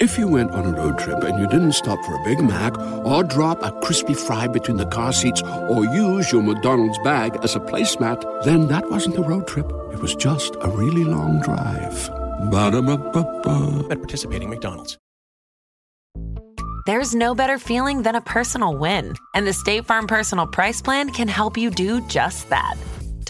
If 0.00 0.16
you 0.16 0.28
went 0.28 0.52
on 0.52 0.64
a 0.64 0.72
road 0.72 0.98
trip 0.98 1.22
and 1.24 1.38
you 1.38 1.46
didn't 1.46 1.72
stop 1.72 2.02
for 2.06 2.14
a 2.14 2.24
Big 2.24 2.40
Mac 2.42 2.72
or 3.04 3.22
drop 3.22 3.62
a 3.62 3.70
crispy 3.82 4.14
fry 4.14 4.46
between 4.46 4.78
the 4.78 4.86
car 4.86 5.12
seats 5.12 5.42
or 5.42 5.84
use 5.84 6.32
your 6.32 6.42
McDonald's 6.42 6.98
bag 7.04 7.36
as 7.42 7.54
a 7.54 7.60
placemat, 7.60 8.24
then 8.42 8.66
that 8.68 8.90
wasn't 8.90 9.18
a 9.18 9.22
road 9.22 9.46
trip. 9.46 9.66
It 9.92 9.98
was 9.98 10.14
just 10.14 10.56
a 10.62 10.70
really 10.70 11.04
long 11.04 11.42
drive. 11.42 12.08
Ba-da-ba-ba-ba. 12.50 13.88
At 13.90 13.98
participating 13.98 14.48
McDonald's. 14.48 14.96
There's 16.86 17.14
no 17.14 17.34
better 17.34 17.58
feeling 17.58 18.00
than 18.00 18.14
a 18.14 18.22
personal 18.22 18.74
win, 18.74 19.14
and 19.34 19.46
the 19.46 19.52
State 19.52 19.84
Farm 19.84 20.06
Personal 20.06 20.46
Price 20.46 20.80
Plan 20.80 21.10
can 21.10 21.28
help 21.28 21.58
you 21.58 21.68
do 21.68 22.00
just 22.08 22.48
that. 22.48 22.74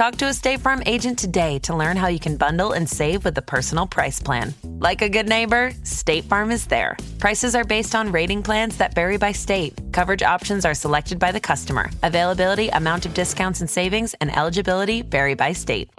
Talk 0.00 0.16
to 0.16 0.28
a 0.28 0.32
State 0.32 0.60
Farm 0.60 0.82
agent 0.86 1.18
today 1.18 1.59
to 1.59 1.77
learn 1.77 1.95
how 1.95 2.09
you 2.09 2.18
can 2.18 2.38
bundle 2.38 2.72
and 2.72 2.88
save 2.88 3.22
with 3.22 3.34
the 3.34 3.42
Personal 3.42 3.86
Price 3.86 4.18
Plan. 4.18 4.54
Like 4.64 5.02
a 5.02 5.10
good 5.10 5.28
neighbor, 5.28 5.73
State 5.82 6.24
Farm 6.24 6.50
is 6.50 6.64
there. 6.64 6.96
Prices 7.18 7.54
are 7.54 7.64
based 7.64 7.95
on 7.95 8.10
rating 8.10 8.42
plans 8.42 8.78
that 8.78 8.95
vary 8.95 9.18
by 9.18 9.32
state. 9.32 9.78
Coverage 9.92 10.23
options 10.23 10.65
are 10.65 10.73
selected 10.73 11.18
by 11.18 11.32
the 11.32 11.38
customer. 11.38 11.90
Availability, 12.02 12.68
amount 12.68 13.04
of 13.04 13.12
discounts 13.12 13.60
and 13.60 13.68
savings, 13.68 14.15
and 14.23 14.34
eligibility 14.34 15.02
vary 15.02 15.34
by 15.34 15.52
state. 15.52 15.90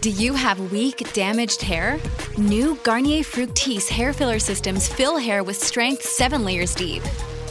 Do 0.00 0.08
you 0.08 0.32
have 0.32 0.72
weak, 0.72 1.12
damaged 1.12 1.60
hair? 1.60 2.00
New 2.38 2.76
Garnier 2.84 3.22
Fructis 3.22 3.86
hair 3.86 4.14
filler 4.14 4.38
systems 4.38 4.88
fill 4.88 5.18
hair 5.18 5.44
with 5.44 5.62
strength 5.62 6.04
seven 6.04 6.42
layers 6.42 6.74
deep. 6.74 7.02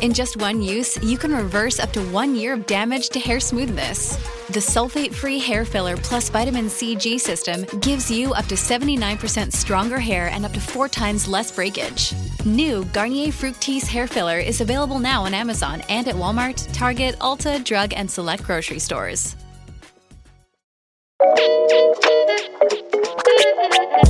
In 0.02 0.14
just 0.14 0.38
one 0.38 0.62
use, 0.62 0.96
you 1.02 1.18
can 1.18 1.34
reverse 1.34 1.80
up 1.80 1.92
to 1.94 2.04
one 2.10 2.36
year 2.36 2.54
of 2.54 2.68
damage 2.68 3.10
to 3.10 3.20
hair 3.20 3.40
smoothness. 3.40 4.16
The 4.48 4.60
sulfate 4.60 5.12
free 5.12 5.40
hair 5.40 5.66
filler 5.66 5.98
plus 5.98 6.30
vitamin 6.30 6.70
C 6.70 6.96
G 6.96 7.18
system 7.18 7.66
gives 7.82 8.12
you 8.12 8.32
up 8.34 8.46
to 8.46 8.56
79% 8.56 9.52
stronger 9.52 9.98
hair 9.98 10.28
and 10.28 10.46
up 10.46 10.54
to 10.54 10.60
four 10.60 10.88
times 10.88 11.28
less 11.28 11.52
breakage. 11.52 12.14
New 12.46 12.86
Garnier 12.94 13.30
Fructis 13.32 13.88
hair 13.88 14.06
filler 14.06 14.38
is 14.38 14.62
available 14.62 15.00
now 15.00 15.24
on 15.24 15.34
Amazon 15.34 15.82
and 15.90 16.08
at 16.08 16.14
Walmart, 16.16 16.72
Target, 16.74 17.18
Ulta, 17.18 17.64
Drug, 17.64 17.92
and 17.96 18.10
select 18.10 18.44
grocery 18.44 18.80
stores. 18.80 19.36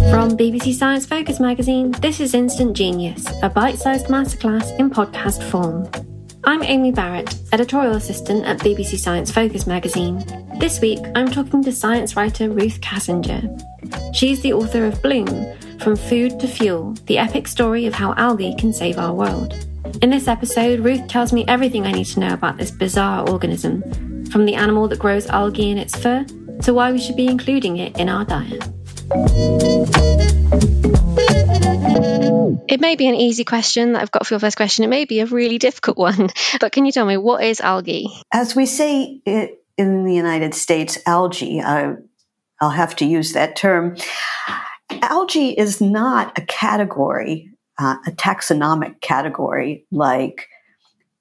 From 0.09 0.37
BBC 0.37 0.73
Science 0.73 1.05
Focus 1.05 1.39
magazine, 1.39 1.91
this 1.91 2.19
is 2.19 2.33
Instant 2.33 2.75
Genius, 2.75 3.25
a 3.43 3.49
bite 3.49 3.77
sized 3.77 4.07
masterclass 4.07 4.77
in 4.79 4.89
podcast 4.89 5.43
form. 5.51 5.89
I'm 6.45 6.63
Amy 6.63 6.91
Barrett, 6.91 7.35
editorial 7.51 7.95
assistant 7.95 8.45
at 8.45 8.59
BBC 8.59 8.97
Science 8.97 9.31
Focus 9.31 9.67
magazine. 9.67 10.23
This 10.59 10.79
week, 10.79 10.99
I'm 11.13 11.29
talking 11.29 11.61
to 11.63 11.71
science 11.71 12.15
writer 12.15 12.49
Ruth 12.49 12.79
Kassinger. 12.79 13.45
She's 14.15 14.41
the 14.41 14.53
author 14.53 14.85
of 14.85 15.01
Bloom 15.01 15.27
From 15.79 15.95
Food 15.95 16.39
to 16.39 16.47
Fuel 16.47 16.93
The 17.05 17.17
Epic 17.17 17.47
Story 17.47 17.85
of 17.85 17.93
How 17.93 18.13
Algae 18.15 18.55
Can 18.57 18.71
Save 18.71 18.97
Our 18.97 19.13
World. 19.13 19.53
In 20.01 20.09
this 20.09 20.27
episode, 20.27 20.79
Ruth 20.79 21.07
tells 21.07 21.33
me 21.33 21.43
everything 21.47 21.85
I 21.85 21.91
need 21.91 22.05
to 22.05 22.21
know 22.21 22.33
about 22.33 22.57
this 22.57 22.71
bizarre 22.71 23.29
organism, 23.29 23.81
from 24.31 24.45
the 24.45 24.55
animal 24.55 24.87
that 24.87 24.99
grows 24.99 25.27
algae 25.27 25.69
in 25.69 25.77
its 25.77 25.97
fur 25.97 26.25
to 26.63 26.73
why 26.73 26.91
we 26.91 26.99
should 26.99 27.17
be 27.17 27.27
including 27.27 27.77
it 27.77 27.97
in 27.99 28.09
our 28.09 28.25
diet. 28.25 28.67
It 32.69 32.81
may 32.81 32.95
be 32.97 33.07
an 33.07 33.15
easy 33.15 33.45
question 33.45 33.93
that 33.93 34.01
I've 34.01 34.11
got 34.11 34.27
for 34.27 34.33
your 34.33 34.39
first 34.39 34.57
question. 34.57 34.83
It 34.83 34.89
may 34.89 35.05
be 35.05 35.21
a 35.21 35.25
really 35.25 35.57
difficult 35.57 35.97
one, 35.97 36.29
but 36.59 36.73
can 36.73 36.85
you 36.85 36.91
tell 36.91 37.05
me 37.05 37.15
what 37.15 37.43
is 37.43 37.61
algae? 37.61 38.09
As 38.33 38.55
we 38.55 38.65
say 38.65 39.21
it 39.25 39.63
in 39.77 40.03
the 40.03 40.13
United 40.13 40.53
States, 40.53 40.97
algae, 41.05 41.61
I, 41.61 41.93
I'll 42.59 42.69
have 42.69 42.97
to 42.97 43.05
use 43.05 43.31
that 43.33 43.55
term. 43.55 43.95
Algae 45.01 45.51
is 45.57 45.79
not 45.79 46.37
a 46.37 46.41
category, 46.41 47.51
uh, 47.79 47.95
a 48.05 48.11
taxonomic 48.11 48.99
category 48.99 49.85
like 49.91 50.49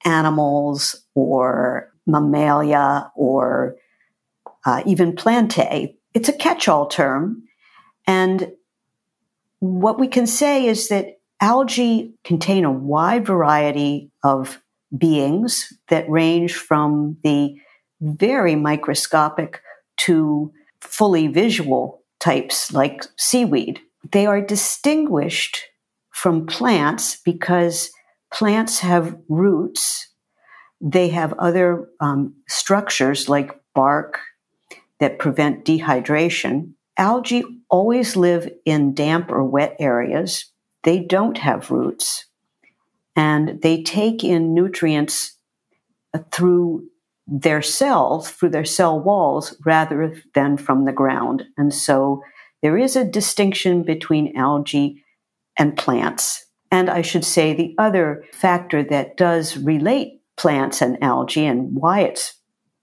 animals 0.04 1.04
or 1.14 1.92
mammalia 2.06 3.12
or 3.14 3.76
uh, 4.64 4.82
even 4.86 5.14
plantae. 5.14 5.94
It's 6.14 6.28
a 6.28 6.32
catch 6.32 6.66
all 6.66 6.86
term. 6.88 7.45
And 8.06 8.52
what 9.60 9.98
we 9.98 10.08
can 10.08 10.26
say 10.26 10.66
is 10.66 10.88
that 10.88 11.18
algae 11.40 12.14
contain 12.24 12.64
a 12.64 12.70
wide 12.70 13.26
variety 13.26 14.10
of 14.22 14.60
beings 14.96 15.72
that 15.88 16.08
range 16.08 16.54
from 16.54 17.16
the 17.22 17.56
very 18.00 18.54
microscopic 18.54 19.62
to 19.96 20.52
fully 20.80 21.26
visual 21.26 22.02
types 22.20 22.72
like 22.72 23.04
seaweed. 23.16 23.80
They 24.12 24.26
are 24.26 24.40
distinguished 24.40 25.62
from 26.10 26.46
plants 26.46 27.16
because 27.24 27.90
plants 28.32 28.80
have 28.80 29.16
roots. 29.28 30.12
They 30.80 31.08
have 31.08 31.34
other 31.38 31.88
um, 32.00 32.34
structures 32.48 33.28
like 33.28 33.52
bark 33.74 34.20
that 35.00 35.18
prevent 35.18 35.64
dehydration. 35.64 36.72
Algae 36.98 37.44
always 37.68 38.16
live 38.16 38.50
in 38.64 38.94
damp 38.94 39.30
or 39.30 39.44
wet 39.44 39.76
areas. 39.78 40.50
They 40.82 41.00
don't 41.00 41.38
have 41.38 41.70
roots 41.70 42.26
and 43.16 43.60
they 43.62 43.82
take 43.82 44.22
in 44.22 44.54
nutrients 44.54 45.36
uh, 46.14 46.18
through 46.30 46.86
their 47.26 47.62
cells, 47.62 48.30
through 48.30 48.50
their 48.50 48.64
cell 48.64 49.00
walls, 49.00 49.56
rather 49.64 50.14
than 50.34 50.56
from 50.56 50.84
the 50.84 50.92
ground. 50.92 51.44
And 51.56 51.74
so 51.74 52.22
there 52.62 52.76
is 52.76 52.94
a 52.94 53.04
distinction 53.04 53.82
between 53.82 54.36
algae 54.36 55.02
and 55.58 55.76
plants. 55.76 56.44
And 56.70 56.90
I 56.90 57.02
should 57.02 57.24
say 57.24 57.52
the 57.54 57.74
other 57.78 58.24
factor 58.32 58.84
that 58.84 59.16
does 59.16 59.56
relate 59.56 60.20
plants 60.36 60.82
and 60.82 61.02
algae 61.02 61.46
and 61.46 61.74
why 61.74 62.00
it's 62.00 62.34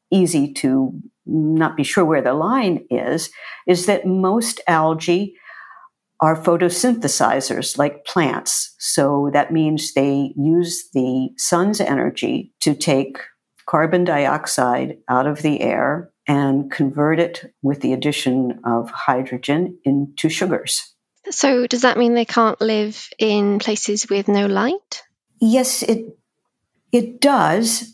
easy 0.10 0.52
to 0.54 1.00
not 1.26 1.78
be 1.78 1.84
sure 1.84 2.06
where 2.06 2.22
the 2.22 2.34
line 2.34 2.86
is, 2.90 3.30
is 3.68 3.86
that 3.86 4.06
most 4.06 4.62
algae 4.68 5.36
are 6.20 6.42
photosynthesizers 6.42 7.78
like 7.78 8.06
plants. 8.06 8.76
So 8.80 9.30
that 9.34 9.52
means 9.52 9.94
they 9.94 10.34
use 10.38 10.90
the 10.94 11.30
sun's 11.38 11.82
energy 11.82 12.54
to 12.62 12.74
take 12.74 13.18
carbon 13.68 14.04
dioxide 14.04 14.98
out 15.10 15.28
of 15.28 15.42
the 15.42 15.62
air 15.62 16.12
and 16.28 16.72
convert 16.72 17.20
it 17.20 17.54
with 17.62 17.82
the 17.82 17.94
addition 17.94 18.60
of 18.66 18.90
hydrogen 18.90 19.78
into 19.84 20.30
sugars. 20.30 20.94
So, 21.30 21.68
does 21.68 21.82
that 21.82 21.98
mean 21.98 22.14
they 22.14 22.26
can't 22.26 22.60
live 22.60 23.10
in 23.18 23.60
places 23.60 24.10
with 24.10 24.28
no 24.28 24.46
light? 24.46 25.04
Yes, 25.40 25.82
it 25.84 26.18
it 26.92 27.22
does 27.22 27.93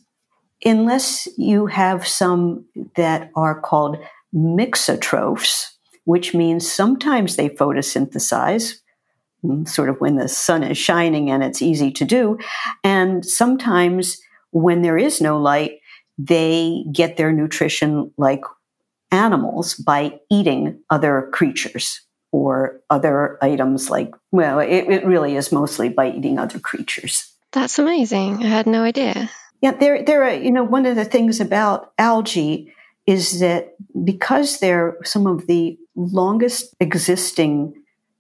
unless 0.64 1.28
you 1.38 1.68
have 1.68 2.08
some 2.08 2.66
that 2.96 3.32
are 3.36 3.60
called 3.60 3.98
mixotrophs, 4.34 5.66
which 6.06 6.34
means 6.34 6.72
sometimes 6.72 7.36
they 7.36 7.50
photosynthesize, 7.50 8.76
mm, 9.44 9.68
sort 9.68 9.90
of 9.90 10.00
when 10.00 10.16
the 10.16 10.28
sun 10.28 10.64
is 10.64 10.78
shining 10.78 11.30
and 11.30 11.44
it's 11.44 11.62
easy 11.62 11.92
to 11.92 12.06
do, 12.06 12.38
and 12.84 13.26
sometimes 13.26 14.20
when 14.52 14.82
there 14.82 14.98
is 14.98 15.22
no 15.22 15.40
light, 15.40 15.80
they 16.18 16.84
get 16.92 17.18
their 17.18 17.32
nutrition 17.32 18.12
like 18.18 18.42
animals 19.12 19.76
by 19.76 20.20
eating 20.30 20.80
other 20.90 21.30
creatures 21.34 22.02
or 22.32 22.82
other 22.90 23.38
items 23.42 23.90
like, 23.90 24.14
well, 24.32 24.60
it, 24.60 24.88
it 24.90 25.06
really 25.06 25.36
is 25.36 25.52
mostly 25.52 25.90
by 25.90 26.12
eating 26.12 26.38
other 26.38 26.60
creatures. 26.60 27.34
That's 27.52 27.80
amazing. 27.80 28.44
I 28.44 28.48
had 28.48 28.68
no 28.68 28.84
idea. 28.84 29.30
Yeah, 29.62 29.72
there, 29.72 30.04
there 30.04 30.24
are, 30.24 30.34
you 30.34 30.52
know, 30.52 30.64
one 30.64 30.86
of 30.86 30.96
the 30.96 31.06
things 31.06 31.40
about 31.40 31.92
algae 31.98 32.74
is 33.06 33.40
that 33.40 33.76
because 34.04 34.60
they're 34.60 34.98
some 35.04 35.28
of 35.28 35.48
the 35.48 35.78
longest 35.96 36.76
existing 36.80 37.74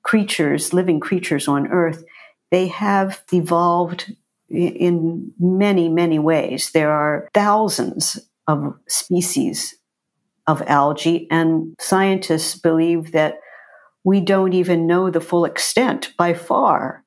creatures, 0.03 0.73
living 0.73 0.99
creatures 0.99 1.47
on 1.47 1.67
Earth, 1.67 2.03
they 2.51 2.67
have 2.67 3.21
evolved 3.31 4.13
in 4.49 5.31
many, 5.39 5.87
many 5.87 6.19
ways. 6.19 6.71
There 6.71 6.91
are 6.91 7.29
thousands 7.33 8.19
of 8.47 8.73
species 8.87 9.75
of 10.47 10.63
algae, 10.63 11.27
and 11.29 11.75
scientists 11.79 12.55
believe 12.55 13.11
that 13.11 13.39
we 14.03 14.19
don't 14.19 14.53
even 14.53 14.87
know 14.87 15.11
the 15.11 15.21
full 15.21 15.45
extent 15.45 16.13
by 16.17 16.33
far 16.33 17.03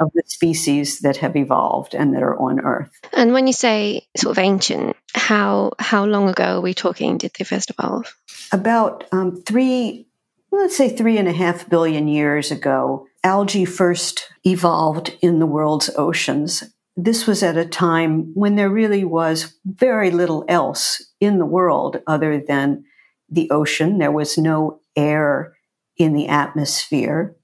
of 0.00 0.10
the 0.14 0.22
species 0.26 1.00
that 1.00 1.18
have 1.18 1.36
evolved 1.36 1.94
and 1.94 2.14
that 2.14 2.22
are 2.22 2.38
on 2.40 2.60
Earth. 2.60 2.90
And 3.12 3.32
when 3.32 3.46
you 3.46 3.52
say 3.52 4.08
sort 4.16 4.36
of 4.36 4.42
ancient, 4.42 4.96
how 5.14 5.72
how 5.78 6.04
long 6.04 6.28
ago 6.28 6.58
are 6.58 6.60
we 6.60 6.74
talking? 6.74 7.18
Did 7.18 7.32
they 7.38 7.44
first 7.44 7.70
evolve? 7.70 8.16
About 8.52 9.04
um, 9.12 9.42
three, 9.42 10.08
let's 10.50 10.76
say 10.76 10.88
three 10.88 11.18
and 11.18 11.28
a 11.28 11.32
half 11.32 11.68
billion 11.68 12.08
years 12.08 12.50
ago, 12.50 13.06
algae 13.22 13.64
first 13.64 14.28
evolved 14.44 15.16
in 15.20 15.38
the 15.38 15.46
world's 15.46 15.90
oceans. 15.96 16.64
This 16.96 17.26
was 17.26 17.42
at 17.42 17.56
a 17.56 17.64
time 17.64 18.32
when 18.34 18.56
there 18.56 18.68
really 18.70 19.04
was 19.04 19.54
very 19.64 20.10
little 20.10 20.44
else 20.48 21.02
in 21.20 21.38
the 21.38 21.46
world 21.46 22.02
other 22.06 22.42
than 22.46 22.84
the 23.28 23.50
ocean. 23.50 23.98
There 23.98 24.10
was 24.10 24.36
no 24.36 24.80
air 24.96 25.56
in 25.96 26.14
the 26.14 26.28
atmosphere. 26.28 27.36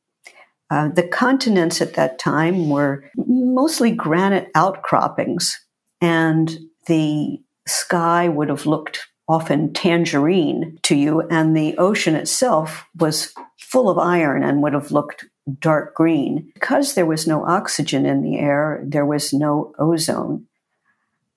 Uh, 0.70 0.88
the 0.88 1.06
continents 1.06 1.80
at 1.80 1.94
that 1.94 2.18
time 2.18 2.68
were 2.68 3.04
mostly 3.16 3.92
granite 3.92 4.50
outcroppings, 4.54 5.58
and 6.00 6.58
the 6.86 7.38
sky 7.66 8.28
would 8.28 8.48
have 8.48 8.66
looked 8.66 9.06
often 9.28 9.72
tangerine 9.72 10.78
to 10.82 10.94
you, 10.96 11.20
and 11.22 11.56
the 11.56 11.76
ocean 11.78 12.14
itself 12.14 12.86
was 12.98 13.32
full 13.58 13.88
of 13.88 13.98
iron 13.98 14.42
and 14.42 14.62
would 14.62 14.72
have 14.72 14.90
looked 14.90 15.24
dark 15.60 15.94
green. 15.94 16.50
Because 16.54 16.94
there 16.94 17.06
was 17.06 17.26
no 17.26 17.44
oxygen 17.44 18.06
in 18.06 18.22
the 18.22 18.38
air, 18.38 18.82
there 18.84 19.06
was 19.06 19.32
no 19.32 19.72
ozone. 19.78 20.46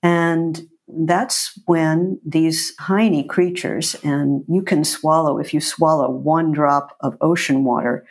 And 0.02 0.68
that's 0.88 1.58
when 1.66 2.20
these 2.24 2.74
tiny 2.76 3.22
creatures, 3.24 3.94
and 4.02 4.44
you 4.48 4.62
can 4.62 4.84
swallow, 4.84 5.38
if 5.38 5.54
you 5.54 5.60
swallow 5.60 6.10
one 6.10 6.52
drop 6.52 6.96
of 7.00 7.16
ocean 7.20 7.64
water, 7.64 8.04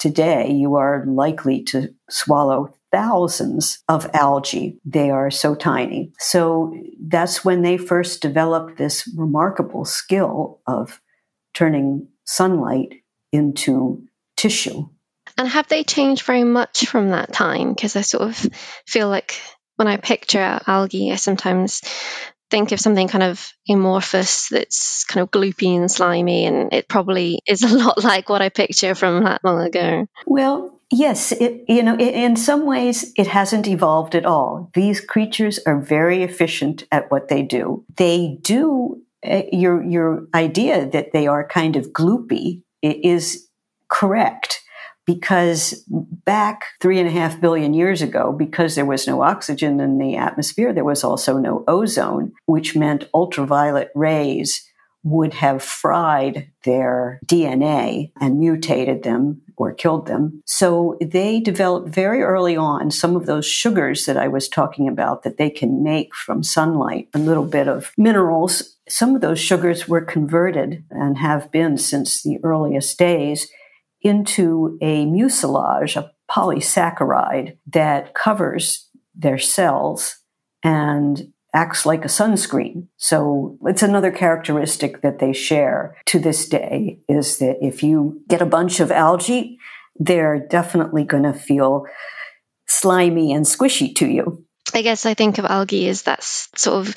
Today, 0.00 0.50
you 0.50 0.76
are 0.76 1.04
likely 1.06 1.62
to 1.64 1.94
swallow 2.08 2.74
thousands 2.90 3.84
of 3.86 4.08
algae. 4.14 4.80
They 4.84 5.10
are 5.10 5.30
so 5.30 5.54
tiny. 5.54 6.12
So 6.18 6.74
that's 6.98 7.44
when 7.44 7.60
they 7.60 7.76
first 7.76 8.22
developed 8.22 8.78
this 8.78 9.06
remarkable 9.14 9.84
skill 9.84 10.60
of 10.66 11.00
turning 11.54 12.08
sunlight 12.24 12.94
into 13.30 14.02
tissue. 14.36 14.88
And 15.36 15.46
have 15.46 15.68
they 15.68 15.84
changed 15.84 16.22
very 16.22 16.44
much 16.44 16.86
from 16.86 17.10
that 17.10 17.32
time? 17.32 17.74
Because 17.74 17.94
I 17.94 18.00
sort 18.00 18.22
of 18.24 18.36
feel 18.86 19.08
like 19.08 19.38
when 19.76 19.86
I 19.86 19.98
picture 19.98 20.60
algae, 20.66 21.12
I 21.12 21.16
sometimes 21.16 21.82
think 22.50 22.72
of 22.72 22.80
something 22.80 23.08
kind 23.08 23.24
of 23.24 23.52
amorphous 23.68 24.48
that's 24.48 25.04
kind 25.04 25.22
of 25.22 25.30
gloopy 25.30 25.76
and 25.76 25.90
slimy, 25.90 26.46
and 26.46 26.72
it 26.72 26.88
probably 26.88 27.40
is 27.46 27.62
a 27.70 27.76
lot 27.76 28.02
like 28.02 28.28
what 28.28 28.42
I 28.42 28.48
picture 28.48 28.94
from 28.94 29.24
that 29.24 29.42
long 29.44 29.60
ago. 29.60 30.06
Well, 30.26 30.80
yes, 30.90 31.32
it, 31.32 31.64
you 31.68 31.82
know, 31.82 31.94
it, 31.94 32.14
in 32.14 32.36
some 32.36 32.66
ways, 32.66 33.12
it 33.16 33.26
hasn't 33.26 33.68
evolved 33.68 34.14
at 34.14 34.26
all. 34.26 34.70
These 34.74 35.00
creatures 35.00 35.58
are 35.66 35.80
very 35.80 36.22
efficient 36.22 36.84
at 36.90 37.10
what 37.10 37.28
they 37.28 37.42
do. 37.42 37.84
They 37.96 38.38
do 38.42 39.02
uh, 39.26 39.42
your 39.52 39.82
your 39.82 40.26
idea 40.34 40.88
that 40.90 41.12
they 41.12 41.26
are 41.26 41.46
kind 41.46 41.76
of 41.76 41.92
gloopy 41.92 42.62
is 42.82 43.48
correct 43.88 44.60
because 45.06 45.84
back 45.88 46.64
three 46.80 46.98
and 46.98 47.08
a 47.08 47.12
half 47.12 47.40
billion 47.40 47.74
years 47.74 48.02
ago, 48.02 48.32
because 48.32 48.74
there 48.74 48.86
was 48.86 49.06
no 49.06 49.22
oxygen 49.22 49.80
in 49.80 49.98
the 49.98 50.16
atmosphere, 50.16 50.72
there 50.72 50.84
was 50.84 51.02
also 51.02 51.38
no 51.38 51.64
ozone, 51.66 52.32
which 52.46 52.76
meant 52.76 53.08
ultraviolet 53.14 53.90
rays 53.94 54.66
would 55.02 55.34
have 55.34 55.62
fried 55.62 56.50
their 56.64 57.20
DNA 57.26 58.12
and 58.20 58.38
mutated 58.38 59.02
them 59.02 59.40
or 59.56 59.72
killed 59.72 60.06
them. 60.06 60.42
So 60.46 60.96
they 61.00 61.40
developed 61.40 61.88
very 61.88 62.22
early 62.22 62.56
on 62.56 62.90
some 62.90 63.16
of 63.16 63.26
those 63.26 63.46
sugars 63.46 64.04
that 64.06 64.16
I 64.16 64.28
was 64.28 64.48
talking 64.48 64.88
about 64.88 65.22
that 65.22 65.38
they 65.38 65.50
can 65.50 65.82
make 65.82 66.14
from 66.14 66.42
sunlight, 66.42 67.08
a 67.14 67.18
little 67.18 67.46
bit 67.46 67.68
of 67.68 67.92
minerals. 67.96 68.76
Some 68.88 69.14
of 69.14 69.20
those 69.20 69.40
sugars 69.40 69.88
were 69.88 70.00
converted 70.00 70.84
and 70.90 71.18
have 71.18 71.50
been 71.50 71.78
since 71.78 72.22
the 72.22 72.38
earliest 72.42 72.98
days 72.98 73.50
into 74.02 74.78
a 74.80 75.06
mucilage, 75.06 75.96
a 75.96 76.10
polysaccharide 76.30 77.56
that 77.66 78.14
covers 78.14 78.88
their 79.14 79.38
cells 79.38 80.16
and 80.62 81.32
acts 81.52 81.84
like 81.84 82.04
a 82.04 82.08
sunscreen. 82.08 82.86
So 82.96 83.58
it's 83.66 83.82
another 83.82 84.12
characteristic 84.12 85.02
that 85.02 85.18
they 85.18 85.32
share 85.32 85.96
to 86.06 86.18
this 86.18 86.48
day 86.48 87.00
is 87.08 87.38
that 87.38 87.56
if 87.60 87.82
you 87.82 88.22
get 88.28 88.40
a 88.40 88.46
bunch 88.46 88.78
of 88.80 88.92
algae, 88.92 89.58
they're 89.96 90.38
definitely 90.38 91.04
going 91.04 91.24
to 91.24 91.32
feel 91.32 91.86
slimy 92.66 93.32
and 93.32 93.44
squishy 93.44 93.94
to 93.96 94.06
you. 94.06 94.44
I 94.72 94.82
guess 94.82 95.06
I 95.06 95.14
think 95.14 95.38
of 95.38 95.44
algae 95.44 95.88
as 95.88 96.02
that 96.02 96.22
sort 96.22 96.86
of 96.86 96.94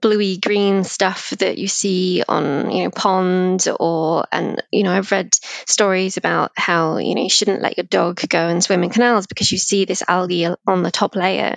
bluey 0.00 0.36
green 0.36 0.84
stuff 0.84 1.30
that 1.30 1.58
you 1.58 1.68
see 1.68 2.22
on 2.26 2.70
you 2.70 2.84
know 2.84 2.90
ponds 2.90 3.68
or 3.68 4.26
and 4.32 4.62
you 4.70 4.82
know 4.82 4.92
I've 4.92 5.12
read 5.12 5.34
stories 5.66 6.16
about 6.16 6.52
how 6.56 6.98
you 6.98 7.14
know 7.14 7.22
you 7.22 7.30
shouldn't 7.30 7.62
let 7.62 7.76
your 7.76 7.84
dog 7.84 8.20
go 8.28 8.48
and 8.48 8.62
swim 8.62 8.82
in 8.82 8.90
canals 8.90 9.26
because 9.26 9.52
you 9.52 9.58
see 9.58 9.84
this 9.84 10.02
algae 10.06 10.46
on 10.66 10.82
the 10.82 10.90
top 10.90 11.14
layer. 11.14 11.56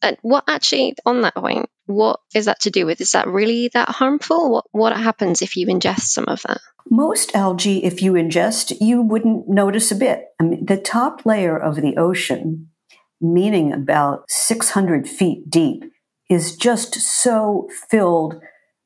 And 0.00 0.16
what 0.22 0.44
actually 0.48 0.94
on 1.04 1.22
that 1.22 1.34
point, 1.34 1.68
what 1.86 2.20
is 2.34 2.46
that 2.46 2.60
to 2.60 2.70
do 2.70 2.86
with? 2.86 3.00
Is 3.00 3.12
that 3.12 3.28
really 3.28 3.68
that 3.74 3.88
harmful? 3.88 4.50
What 4.50 4.64
what 4.72 4.96
happens 4.96 5.42
if 5.42 5.56
you 5.56 5.66
ingest 5.66 6.00
some 6.00 6.26
of 6.28 6.42
that? 6.42 6.60
Most 6.90 7.34
algae, 7.34 7.84
if 7.84 8.02
you 8.02 8.12
ingest, 8.12 8.76
you 8.80 9.02
wouldn't 9.02 9.48
notice 9.48 9.90
a 9.90 9.96
bit. 9.96 10.26
I 10.40 10.44
mean, 10.44 10.66
the 10.66 10.76
top 10.76 11.24
layer 11.24 11.58
of 11.58 11.76
the 11.76 11.96
ocean 11.96 12.70
meaning 13.24 13.72
about 13.72 14.24
600 14.28 15.08
feet 15.08 15.48
deep, 15.48 15.84
is 16.30 16.56
just 16.56 16.94
so 16.94 17.68
filled 17.90 18.40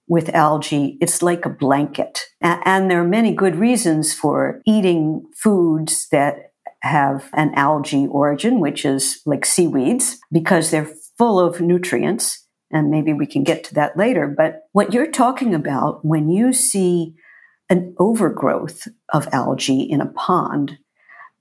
with 0.09 0.35
algae. 0.35 0.97
It's 1.01 1.23
like 1.23 1.45
a 1.45 1.51
blanket. 1.51 2.21
And 2.41 2.91
there 2.91 3.01
are 3.01 3.09
many 3.09 3.35
good 3.35 3.57
reasons 3.57 4.15
for 4.15 4.63
eating 4.67 5.27
foods 5.37 6.09
that 6.11 6.53
have 6.83 7.29
an 7.35 7.53
algae 7.55 8.07
origin, 8.07 8.61
which 8.61 8.85
is 8.85 9.21
like 9.27 9.45
seaweeds, 9.45 10.19
because 10.33 10.71
they're 10.71 10.91
full 11.19 11.39
of 11.39 11.61
nutrients. 11.61 12.47
And 12.71 12.91
maybe 12.91 13.13
we 13.13 13.27
can 13.27 13.45
get 13.45 13.65
to 13.65 13.75
that 13.75 13.97
later. 13.97 14.27
But 14.27 14.69
what 14.73 14.93
you're 14.93 15.11
talking 15.11 15.55
about 15.55 16.05
when 16.05 16.29
you 16.31 16.53
see 16.53 17.15
an 17.71 17.95
overgrowth 17.99 18.89
of 19.13 19.29
algae 19.33 19.83
in 19.83 20.01
a 20.01 20.07
pond, 20.07 20.79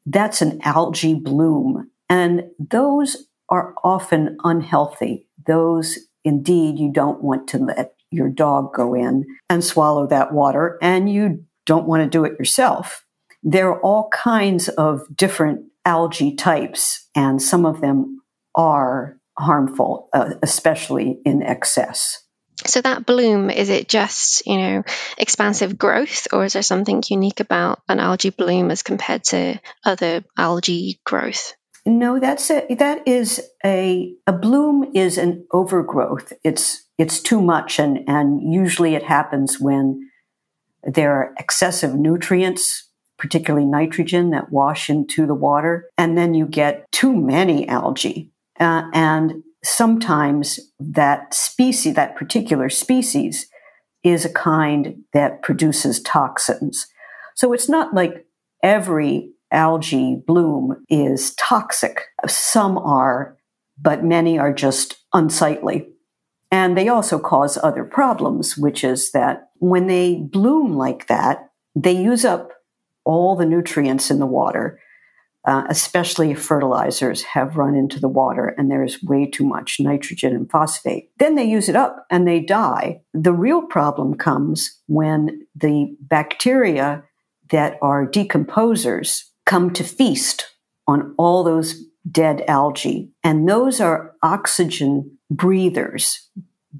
that's 0.05 0.41
an 0.41 0.59
algae 0.63 1.13
bloom. 1.13 1.89
And 2.09 2.43
those 2.59 3.27
are 3.49 3.73
often 3.83 4.37
unhealthy. 4.43 5.27
Those, 5.45 5.97
indeed, 6.23 6.79
you 6.79 6.91
don't 6.91 7.23
want 7.23 7.47
to 7.49 7.57
let 7.57 7.93
your 8.11 8.29
dog 8.29 8.73
go 8.73 8.93
in 8.93 9.25
and 9.49 9.63
swallow 9.63 10.07
that 10.07 10.33
water, 10.33 10.77
and 10.81 11.11
you 11.11 11.45
don't 11.65 11.87
want 11.87 12.03
to 12.03 12.09
do 12.09 12.23
it 12.23 12.39
yourself. 12.39 13.05
There 13.43 13.69
are 13.69 13.81
all 13.81 14.09
kinds 14.09 14.69
of 14.69 15.01
different 15.15 15.65
algae 15.85 16.35
types, 16.35 17.07
and 17.15 17.41
some 17.41 17.65
of 17.65 17.81
them 17.81 18.21
are 18.55 19.19
harmful, 19.37 20.09
uh, 20.13 20.35
especially 20.41 21.19
in 21.25 21.43
excess. 21.43 22.23
So 22.65 22.81
that 22.81 23.05
bloom, 23.05 23.49
is 23.49 23.69
it 23.69 23.87
just, 23.87 24.45
you 24.47 24.57
know, 24.57 24.83
expansive 25.17 25.77
growth 25.77 26.27
or 26.33 26.43
is 26.43 26.53
there 26.53 26.63
something 26.63 27.03
unique 27.07 27.39
about 27.39 27.81
an 27.87 27.99
algae 27.99 28.31
bloom 28.31 28.71
as 28.71 28.81
compared 28.81 29.25
to 29.25 29.59
other 29.85 30.23
algae 30.35 30.99
growth? 31.05 31.53
No, 31.87 32.19
that's 32.19 32.51
a, 32.51 32.65
that 32.75 33.07
is 33.07 33.41
a 33.65 34.13
a 34.27 34.33
bloom 34.33 34.91
is 34.93 35.17
an 35.17 35.47
overgrowth. 35.53 36.33
It's 36.43 36.83
it's 36.97 37.21
too 37.21 37.41
much, 37.41 37.79
and 37.79 37.99
and 38.09 38.53
usually 38.53 38.93
it 38.93 39.03
happens 39.03 39.57
when 39.57 40.09
there 40.83 41.13
are 41.13 41.33
excessive 41.39 41.95
nutrients, 41.95 42.89
particularly 43.17 43.65
nitrogen, 43.65 44.31
that 44.31 44.51
wash 44.51 44.89
into 44.89 45.25
the 45.25 45.33
water, 45.33 45.85
and 45.97 46.17
then 46.17 46.33
you 46.33 46.45
get 46.45 46.91
too 46.91 47.15
many 47.15 47.65
algae, 47.69 48.33
uh, 48.59 48.83
and 48.93 49.41
sometimes 49.63 50.59
that 50.81 51.33
species, 51.33 51.93
that 51.95 52.17
particular 52.17 52.69
species, 52.69 53.47
is 54.03 54.25
a 54.25 54.33
kind 54.33 55.03
that 55.13 55.41
produces 55.41 56.01
toxins. 56.01 56.85
So 57.37 57.53
it's 57.53 57.69
not 57.69 57.93
like 57.93 58.25
every 58.61 59.31
algae 59.51 60.21
bloom 60.25 60.83
is 60.89 61.33
toxic. 61.35 62.01
Some 62.27 62.77
are, 62.77 63.37
but 63.79 64.03
many 64.03 64.37
are 64.37 64.53
just 64.53 64.97
unsightly. 65.13 65.87
And 66.51 66.77
they 66.77 66.87
also 66.87 67.19
cause 67.19 67.57
other 67.57 67.83
problems, 67.83 68.57
which 68.57 68.83
is 68.83 69.11
that 69.11 69.49
when 69.55 69.87
they 69.87 70.15
bloom 70.15 70.73
like 70.73 71.07
that, 71.07 71.49
they 71.75 71.91
use 71.91 72.23
up 72.23 72.51
all 73.03 73.35
the 73.35 73.45
nutrients 73.45 74.09
in 74.09 74.19
the 74.19 74.25
water, 74.25 74.79
uh, 75.45 75.63
especially 75.69 76.31
if 76.31 76.41
fertilizers 76.41 77.23
have 77.23 77.57
run 77.57 77.75
into 77.75 77.99
the 77.99 78.09
water 78.09 78.53
and 78.57 78.69
there's 78.69 79.01
way 79.03 79.25
too 79.25 79.45
much 79.45 79.77
nitrogen 79.79 80.35
and 80.35 80.49
phosphate. 80.49 81.09
Then 81.19 81.35
they 81.35 81.45
use 81.45 81.69
it 81.69 81.75
up 81.75 82.05
and 82.09 82.27
they 82.27 82.39
die. 82.39 83.01
The 83.13 83.33
real 83.33 83.61
problem 83.61 84.15
comes 84.15 84.77
when 84.87 85.47
the 85.55 85.95
bacteria 86.01 87.03
that 87.49 87.77
are 87.81 88.05
decomposers 88.05 89.23
come 89.47 89.73
to 89.73 89.83
feast 89.83 90.53
on 90.85 91.15
all 91.17 91.43
those 91.43 91.83
dead 92.09 92.43
algae. 92.47 93.09
And 93.23 93.49
those 93.49 93.81
are 93.81 94.13
oxygen 94.21 95.17
breathers. 95.31 96.29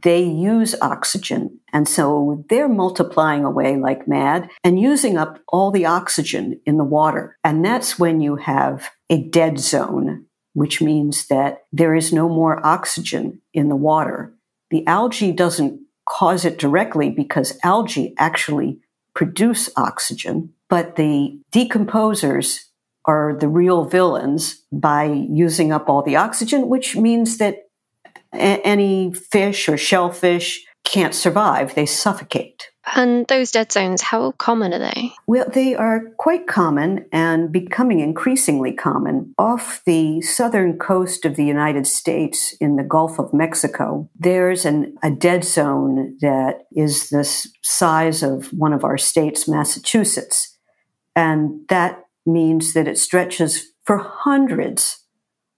They 0.04 0.22
use 0.22 0.76
oxygen. 0.82 1.60
And 1.74 1.88
so 1.88 2.46
they're 2.50 2.70
multiplying 2.70 3.44
away 3.44 3.78
like 3.78 4.08
mad 4.08 4.50
and 4.64 4.80
using 4.80 5.18
up 5.18 5.40
all 5.48 5.72
the 5.72 5.86
oxygen 5.86 6.60
in 6.66 6.78
the 6.78 6.84
water. 6.84 7.38
And 7.44 7.66
that's 7.66 7.98
when 7.98 8.22
you 8.22 8.36
have 8.36 8.90
a 9.10 9.24
dead 9.24 9.58
zone, 9.60 10.26
which 10.54 10.82
means 10.82 11.28
that 11.28 11.64
there 11.72 11.96
is 11.96 12.14
no 12.14 12.30
more 12.30 12.64
oxygen 12.66 13.42
in 13.54 13.70
the 13.70 13.76
water. 13.76 14.34
The 14.70 14.86
algae 14.86 15.32
doesn't 15.32 15.82
cause 16.08 16.46
it 16.46 16.60
directly 16.60 17.10
because 17.10 17.58
algae 17.64 18.14
actually 18.18 18.80
produce 19.14 19.70
oxygen, 19.76 20.54
but 20.70 20.96
the 20.96 21.40
decomposers 21.52 22.60
are 23.06 23.38
the 23.40 23.48
real 23.48 23.86
villains 23.86 24.64
by 24.72 25.06
using 25.06 25.72
up 25.72 25.90
all 25.90 26.04
the 26.04 26.18
oxygen, 26.18 26.68
which 26.68 26.96
means 26.96 27.38
that 27.38 27.56
a- 28.34 28.62
any 28.66 29.14
fish 29.14 29.70
or 29.70 29.78
shellfish 29.78 30.66
can't 30.84 31.16
survive. 31.16 31.76
They 31.76 31.86
suffocate. 31.86 32.70
And 32.96 33.28
those 33.28 33.52
dead 33.52 33.72
zones, 33.72 34.02
how 34.02 34.32
common 34.32 34.74
are 34.74 34.80
they? 34.80 35.12
Well, 35.28 35.46
they 35.54 35.76
are 35.76 36.04
quite 36.18 36.48
common 36.48 37.06
and 37.12 37.52
becoming 37.52 38.00
increasingly 38.00 38.72
common. 38.72 39.34
Off 39.38 39.82
the 39.86 40.22
southern 40.22 40.78
coast 40.78 41.26
of 41.26 41.36
the 41.36 41.44
United 41.44 41.86
States 41.86 42.56
in 42.62 42.78
the 42.78 42.84
Gulf 42.84 43.20
of 43.20 43.34
Mexico, 43.34 44.10
there's 44.18 44.64
an, 44.64 44.96
a 45.04 45.12
dead 45.12 45.44
zone 45.44 46.18
that 46.22 46.64
is 46.72 47.10
the 47.10 47.26
size 47.64 48.24
of 48.24 48.48
one 48.54 48.72
of 48.72 48.86
our 48.86 48.98
states, 48.98 49.50
Massachusetts. 49.50 50.57
And 51.18 51.62
that 51.70 52.04
means 52.28 52.74
that 52.74 52.88
it 52.88 53.00
stretches 53.00 53.72
for 53.86 53.98
hundreds 53.98 55.04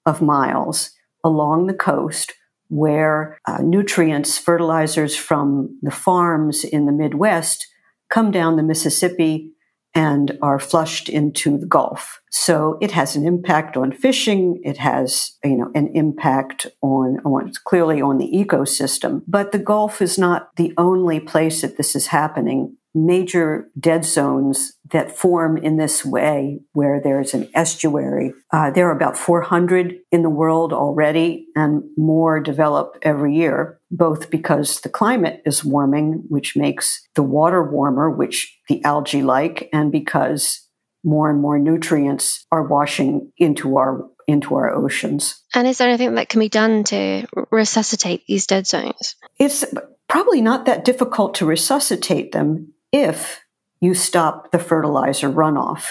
of 0.06 0.22
miles 0.22 0.92
along 1.22 1.68
the 1.68 1.74
coast 1.74 2.34
where 2.70 3.38
uh, 3.46 3.58
nutrients, 3.62 4.38
fertilizers 4.38 5.18
from 5.18 5.78
the 5.82 5.92
farms 5.92 6.64
in 6.64 6.86
the 6.86 6.94
Midwest 6.94 7.68
come 8.10 8.32
down 8.32 8.56
the 8.56 8.64
Mississippi 8.64 9.52
and 9.94 10.38
are 10.42 10.60
flushed 10.60 11.10
into 11.10 11.58
the 11.58 11.66
Gulf. 11.66 12.22
So 12.32 12.78
it 12.80 12.92
has 12.92 13.18
an 13.18 13.26
impact 13.28 13.76
on 13.76 13.92
fishing. 13.92 14.62
It 14.64 14.78
has, 14.78 15.34
you 15.44 15.58
know, 15.58 15.72
an 15.76 15.92
impact 15.94 16.68
on, 16.82 17.20
on 17.26 17.52
clearly 17.66 18.02
on 18.02 18.18
the 18.18 18.32
ecosystem. 18.32 19.24
But 19.28 19.52
the 19.52 19.60
Gulf 19.60 20.02
is 20.02 20.18
not 20.18 20.56
the 20.56 20.74
only 20.78 21.20
place 21.20 21.64
that 21.64 21.76
this 21.76 21.98
is 21.98 22.08
happening 22.08 22.78
major 22.94 23.70
dead 23.80 24.04
zones 24.04 24.74
that 24.92 25.16
form 25.16 25.58
in 25.58 25.78
this 25.78 26.04
way, 26.04 26.60
where 26.74 27.00
there's 27.02 27.34
an 27.34 27.50
estuary. 27.54 28.34
Uh, 28.52 28.72
there 28.72 28.88
are 28.88 28.96
about 28.96 29.18
400 29.18 29.96
in 30.12 30.24
the 30.24 30.30
world 30.30 30.74
already, 30.74 31.48
and 31.56 31.84
more 31.98 32.40
develop 32.40 32.98
every 33.02 33.36
year, 33.36 33.80
both 33.92 34.30
because 34.30 34.82
the 34.82 34.90
climate 34.90 35.42
is 35.46 35.64
warming, 35.64 36.24
which 36.30 36.56
makes 36.56 37.08
the 37.16 37.24
water 37.24 37.64
warmer, 37.64 38.10
which 38.10 38.58
the 38.68 38.84
algae 38.84 39.22
like, 39.22 39.70
and 39.72 39.92
because 39.92 40.68
more 41.04 41.30
and 41.30 41.42
more 41.42 41.60
nutrients 41.60 42.46
are 42.52 42.68
washing 42.68 43.32
into 43.38 43.78
our 43.78 44.06
into 44.28 44.54
our 44.54 44.70
oceans. 44.70 45.44
And 45.56 45.68
is 45.68 45.80
there 45.80 45.88
anything 45.88 46.14
that 46.16 46.30
can 46.30 46.40
be 46.40 46.50
done 46.50 46.84
to 46.86 47.26
resuscitate 47.50 48.28
these 48.28 48.46
dead 48.46 48.68
zones? 48.68 49.16
It's 49.40 49.66
probably 50.08 50.42
not 50.42 50.66
that 50.66 50.86
difficult 50.86 51.36
to 51.36 51.48
resuscitate 51.48 52.32
them 52.32 52.74
if 52.92 53.42
you 53.82 53.94
stop 53.94 54.52
the 54.52 54.60
fertilizer 54.60 55.30
runoff. 55.30 55.86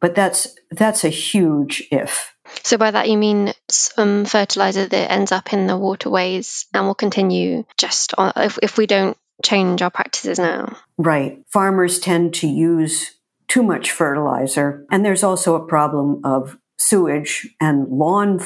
But 0.00 0.14
that's 0.14 0.54
that's 0.70 1.04
a 1.04 1.08
huge 1.08 1.82
if. 1.90 2.36
So 2.62 2.78
by 2.78 2.90
that 2.92 3.08
you 3.08 3.18
mean 3.18 3.52
some 3.68 4.24
fertilizer 4.24 4.86
that 4.86 5.10
ends 5.10 5.32
up 5.32 5.52
in 5.52 5.66
the 5.66 5.76
waterways 5.76 6.66
and 6.72 6.86
will 6.86 6.94
continue 6.94 7.64
just 7.76 8.14
on, 8.16 8.32
if 8.36 8.58
if 8.62 8.78
we 8.78 8.86
don't 8.86 9.16
change 9.44 9.82
our 9.82 9.90
practices 9.90 10.38
now. 10.38 10.76
Right. 10.96 11.38
Farmers 11.52 11.98
tend 11.98 12.34
to 12.34 12.46
use 12.46 13.16
too 13.48 13.62
much 13.62 13.90
fertilizer 13.90 14.86
and 14.90 15.04
there's 15.04 15.24
also 15.24 15.56
a 15.56 15.66
problem 15.66 16.20
of 16.24 16.58
sewage 16.78 17.48
and 17.60 17.88
lawn 17.88 18.40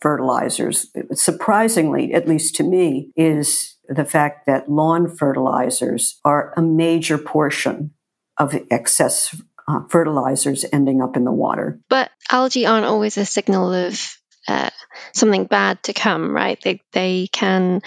fertilizers. 0.00 0.86
Surprisingly, 1.14 2.12
at 2.12 2.28
least 2.28 2.54
to 2.56 2.62
me, 2.62 3.10
is 3.16 3.76
the 3.88 4.04
fact 4.04 4.46
that 4.46 4.70
lawn 4.70 5.08
fertilizers 5.08 6.18
are 6.24 6.52
a 6.56 6.62
major 6.62 7.18
portion 7.18 7.92
of 8.36 8.54
excess 8.70 9.34
uh, 9.66 9.80
fertilizers 9.88 10.64
ending 10.72 11.02
up 11.02 11.16
in 11.16 11.24
the 11.24 11.32
water. 11.32 11.80
But 11.88 12.10
algae 12.30 12.66
aren't 12.66 12.86
always 12.86 13.18
a 13.18 13.24
signal 13.24 13.72
of 13.72 14.16
uh, 14.46 14.70
something 15.12 15.44
bad 15.44 15.82
to 15.84 15.92
come, 15.92 16.34
right? 16.34 16.58
They, 16.62 16.80
they 16.92 17.28
can 17.32 17.82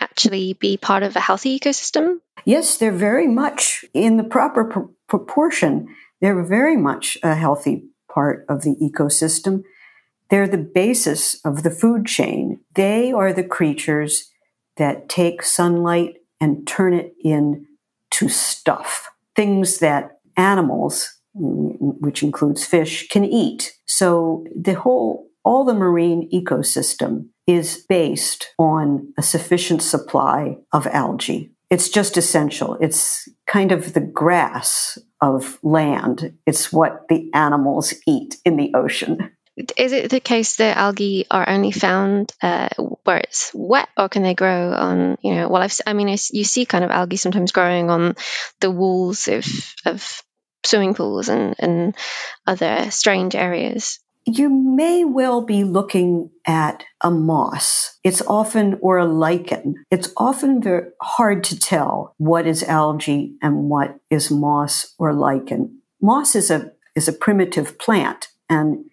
actually 0.00 0.54
be 0.54 0.76
part 0.76 1.02
of 1.02 1.16
a 1.16 1.20
healthy 1.20 1.58
ecosystem. 1.58 2.18
Yes, 2.44 2.78
they're 2.78 2.92
very 2.92 3.26
much 3.26 3.84
in 3.92 4.16
the 4.16 4.24
proper 4.24 4.64
pr- 4.64 4.92
proportion. 5.08 5.94
They're 6.20 6.42
very 6.44 6.76
much 6.76 7.18
a 7.22 7.34
healthy 7.34 7.88
part 8.12 8.46
of 8.48 8.62
the 8.62 8.76
ecosystem. 8.80 9.64
They're 10.30 10.48
the 10.48 10.58
basis 10.58 11.40
of 11.44 11.62
the 11.62 11.70
food 11.70 12.06
chain. 12.06 12.60
They 12.74 13.12
are 13.12 13.32
the 13.32 13.44
creatures 13.44 14.30
that 14.78 15.08
take 15.08 15.42
sunlight 15.42 16.16
and 16.40 16.66
turn 16.66 16.94
it 16.94 17.14
into 17.22 18.28
stuff, 18.28 19.10
things 19.36 19.78
that 19.78 20.18
animals, 20.36 21.08
which 21.34 22.22
includes 22.22 22.64
fish, 22.64 23.08
can 23.08 23.24
eat. 23.24 23.74
So 23.86 24.44
the 24.56 24.74
whole, 24.74 25.26
all 25.44 25.64
the 25.64 25.74
marine 25.74 26.28
ecosystem 26.32 27.28
is 27.46 27.84
based 27.88 28.48
on 28.58 29.12
a 29.18 29.22
sufficient 29.22 29.82
supply 29.82 30.56
of 30.72 30.86
algae. 30.88 31.50
It's 31.70 31.88
just 31.90 32.16
essential. 32.16 32.78
It's 32.80 33.28
kind 33.46 33.72
of 33.72 33.92
the 33.92 34.00
grass 34.00 34.96
of 35.20 35.58
land. 35.62 36.34
It's 36.46 36.72
what 36.72 37.08
the 37.08 37.30
animals 37.34 37.94
eat 38.06 38.36
in 38.44 38.56
the 38.56 38.72
ocean. 38.74 39.32
Is 39.76 39.92
it 39.92 40.10
the 40.10 40.20
case 40.20 40.56
that 40.56 40.76
algae 40.76 41.26
are 41.30 41.48
only 41.48 41.72
found 41.72 42.32
uh, 42.40 42.68
where 43.04 43.18
it's 43.18 43.50
wet, 43.52 43.88
or 43.96 44.08
can 44.08 44.22
they 44.22 44.34
grow 44.34 44.72
on? 44.72 45.18
You 45.22 45.34
know, 45.34 45.48
well, 45.48 45.62
I've, 45.62 45.76
I 45.86 45.94
mean, 45.94 46.08
you 46.08 46.44
see 46.44 46.64
kind 46.64 46.84
of 46.84 46.90
algae 46.90 47.16
sometimes 47.16 47.52
growing 47.52 47.90
on 47.90 48.14
the 48.60 48.70
walls 48.70 49.26
of 49.26 49.44
of 49.84 50.22
swimming 50.64 50.94
pools 50.94 51.28
and 51.28 51.54
and 51.58 51.96
other 52.46 52.90
strange 52.90 53.34
areas. 53.34 53.98
You 54.24 54.50
may 54.50 55.04
well 55.04 55.40
be 55.40 55.64
looking 55.64 56.30
at 56.46 56.84
a 57.00 57.10
moss. 57.10 57.98
It's 58.04 58.20
often, 58.22 58.78
or 58.82 58.98
a 58.98 59.06
lichen. 59.06 59.74
It's 59.90 60.12
often 60.18 60.62
very 60.62 60.90
hard 61.00 61.42
to 61.44 61.58
tell 61.58 62.14
what 62.18 62.46
is 62.46 62.62
algae 62.62 63.36
and 63.40 63.70
what 63.70 63.98
is 64.10 64.30
moss 64.30 64.94
or 64.98 65.14
lichen. 65.14 65.80
Moss 66.00 66.36
is 66.36 66.50
a 66.50 66.72
is 66.94 67.08
a 67.08 67.12
primitive 67.12 67.78
plant 67.78 68.28
and 68.50 68.84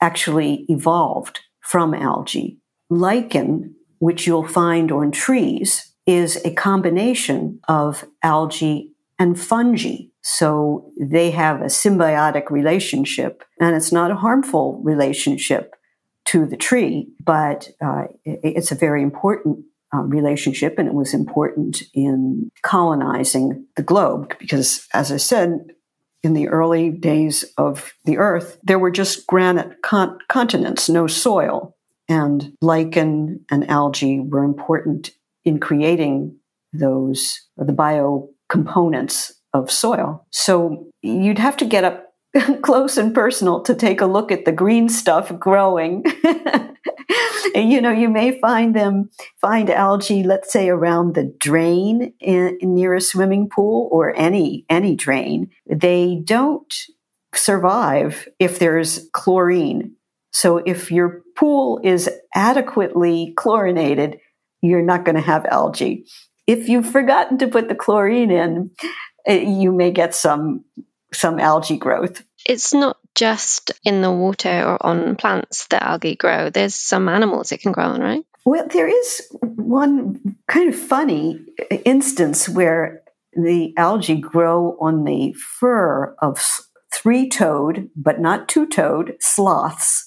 actually 0.00 0.64
evolved 0.68 1.40
from 1.60 1.94
algae. 1.94 2.58
Lichen, 2.88 3.74
which 3.98 4.26
you'll 4.26 4.46
find 4.46 4.90
on 4.90 5.12
trees, 5.12 5.92
is 6.06 6.40
a 6.44 6.52
combination 6.52 7.60
of 7.68 8.04
algae 8.22 8.92
and 9.18 9.38
fungi. 9.38 9.96
So 10.22 10.90
they 11.00 11.30
have 11.30 11.60
a 11.60 11.66
symbiotic 11.66 12.50
relationship, 12.50 13.44
and 13.60 13.76
it's 13.76 13.92
not 13.92 14.10
a 14.10 14.16
harmful 14.16 14.80
relationship 14.82 15.76
to 16.26 16.46
the 16.46 16.56
tree, 16.56 17.08
but 17.24 17.68
uh, 17.80 18.04
it's 18.24 18.72
a 18.72 18.74
very 18.74 19.02
important 19.02 19.64
uh, 19.94 20.02
relationship, 20.02 20.78
and 20.78 20.88
it 20.88 20.94
was 20.94 21.14
important 21.14 21.82
in 21.94 22.50
colonizing 22.62 23.66
the 23.76 23.82
globe 23.82 24.36
because, 24.38 24.86
as 24.92 25.10
I 25.10 25.16
said, 25.16 25.72
in 26.22 26.34
the 26.34 26.48
early 26.48 26.90
days 26.90 27.44
of 27.56 27.92
the 28.04 28.18
earth, 28.18 28.58
there 28.62 28.78
were 28.78 28.90
just 28.90 29.26
granite 29.26 29.82
con- 29.82 30.18
continents, 30.28 30.88
no 30.88 31.06
soil. 31.06 31.76
And 32.08 32.52
lichen 32.60 33.44
and 33.50 33.70
algae 33.70 34.20
were 34.20 34.42
important 34.42 35.12
in 35.44 35.60
creating 35.60 36.36
those, 36.72 37.40
the 37.56 37.72
bio 37.72 38.28
components 38.48 39.32
of 39.54 39.70
soil. 39.70 40.26
So 40.30 40.88
you'd 41.02 41.38
have 41.38 41.56
to 41.58 41.64
get 41.64 41.84
up 41.84 42.09
close 42.62 42.96
and 42.96 43.14
personal 43.14 43.60
to 43.62 43.74
take 43.74 44.00
a 44.00 44.06
look 44.06 44.30
at 44.30 44.44
the 44.44 44.52
green 44.52 44.88
stuff 44.88 45.36
growing. 45.38 46.04
you 47.54 47.80
know, 47.80 47.90
you 47.90 48.08
may 48.08 48.38
find 48.40 48.74
them, 48.74 49.10
find 49.40 49.70
algae, 49.70 50.22
let's 50.22 50.52
say 50.52 50.68
around 50.68 51.14
the 51.14 51.34
drain 51.38 52.12
in, 52.20 52.58
near 52.62 52.94
a 52.94 53.00
swimming 53.00 53.48
pool 53.48 53.88
or 53.90 54.14
any, 54.16 54.64
any 54.68 54.94
drain. 54.94 55.50
They 55.66 56.20
don't 56.24 56.72
survive 57.34 58.28
if 58.38 58.58
there's 58.58 59.08
chlorine. 59.12 59.92
So 60.32 60.58
if 60.58 60.90
your 60.90 61.22
pool 61.36 61.80
is 61.82 62.08
adequately 62.34 63.32
chlorinated, 63.36 64.18
you're 64.62 64.82
not 64.82 65.04
going 65.04 65.16
to 65.16 65.20
have 65.20 65.46
algae. 65.46 66.04
If 66.46 66.68
you've 66.68 66.90
forgotten 66.90 67.38
to 67.38 67.48
put 67.48 67.68
the 67.68 67.74
chlorine 67.74 68.30
in, 68.30 68.70
eh, 69.26 69.40
you 69.40 69.72
may 69.72 69.90
get 69.90 70.14
some 70.14 70.64
some 71.12 71.38
algae 71.38 71.76
growth. 71.76 72.22
It's 72.46 72.72
not 72.72 72.96
just 73.14 73.72
in 73.84 74.02
the 74.02 74.10
water 74.10 74.64
or 74.64 74.86
on 74.86 75.16
plants 75.16 75.66
that 75.68 75.82
algae 75.82 76.16
grow. 76.16 76.50
There's 76.50 76.74
some 76.74 77.08
animals 77.08 77.52
it 77.52 77.60
can 77.60 77.72
grow 77.72 77.86
on, 77.86 78.00
right? 78.00 78.24
Well, 78.44 78.66
there 78.68 78.88
is 78.88 79.28
one 79.42 80.36
kind 80.48 80.72
of 80.72 80.78
funny 80.78 81.40
instance 81.84 82.48
where 82.48 83.02
the 83.34 83.74
algae 83.76 84.16
grow 84.16 84.76
on 84.80 85.04
the 85.04 85.34
fur 85.34 86.14
of 86.20 86.44
three 86.92 87.28
toed, 87.28 87.90
but 87.94 88.20
not 88.20 88.48
two 88.48 88.66
toed, 88.66 89.16
sloths. 89.20 90.06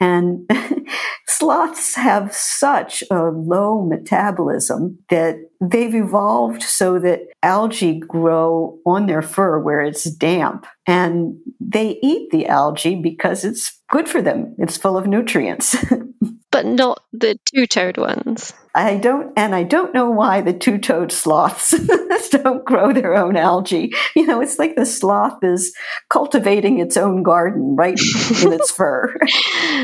And 0.00 0.50
sloths 1.26 1.94
have 1.94 2.34
such 2.34 3.02
a 3.10 3.24
low 3.24 3.84
metabolism 3.84 4.98
that 5.10 5.36
they've 5.60 5.94
evolved 5.94 6.62
so 6.62 6.98
that 6.98 7.20
algae 7.42 7.98
grow 7.98 8.78
on 8.84 9.06
their 9.06 9.22
fur 9.22 9.58
where 9.58 9.80
it's 9.80 10.04
damp. 10.04 10.66
And 10.86 11.38
they 11.60 11.98
eat 12.02 12.30
the 12.30 12.46
algae 12.46 12.94
because 12.94 13.44
it's 13.44 13.80
good 13.90 14.08
for 14.08 14.20
them, 14.20 14.54
it's 14.58 14.76
full 14.76 14.96
of 14.96 15.06
nutrients. 15.06 15.76
but 16.50 16.64
not 16.66 17.02
the 17.12 17.38
two-toed 17.52 17.98
ones. 17.98 18.52
I 18.74 18.98
don't, 18.98 19.32
and 19.38 19.54
I 19.54 19.62
don't 19.62 19.94
know 19.94 20.10
why 20.10 20.42
the 20.42 20.52
two-toed 20.52 21.10
sloths 21.10 21.70
don't 22.30 22.64
grow 22.64 22.92
their 22.92 23.14
own 23.14 23.36
algae. 23.36 23.92
You 24.14 24.26
know, 24.26 24.42
it's 24.42 24.58
like 24.58 24.76
the 24.76 24.84
sloth 24.84 25.42
is 25.42 25.74
cultivating 26.10 26.78
its 26.78 26.98
own 26.98 27.22
garden 27.22 27.74
right 27.74 27.98
in 28.42 28.52
its 28.52 28.70
fur. 28.76 29.16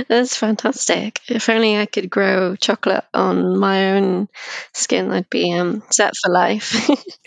That's 0.09 0.37
fantastic. 0.37 1.21
If 1.29 1.49
only 1.49 1.79
I 1.79 1.87
could 1.87 2.11
grow 2.11 2.55
chocolate 2.57 3.05
on 3.15 3.59
my 3.59 3.93
own 3.93 4.29
skin, 4.75 5.11
I'd 5.11 5.31
be 5.31 5.53
um, 5.55 5.83
set 5.91 6.13
for 6.23 6.31
life. 6.31 6.89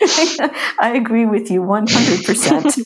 I 0.78 0.92
agree 0.94 1.26
with 1.26 1.50
you 1.50 1.62
one 1.62 1.86
hundred 1.88 2.24
percent. 2.24 2.76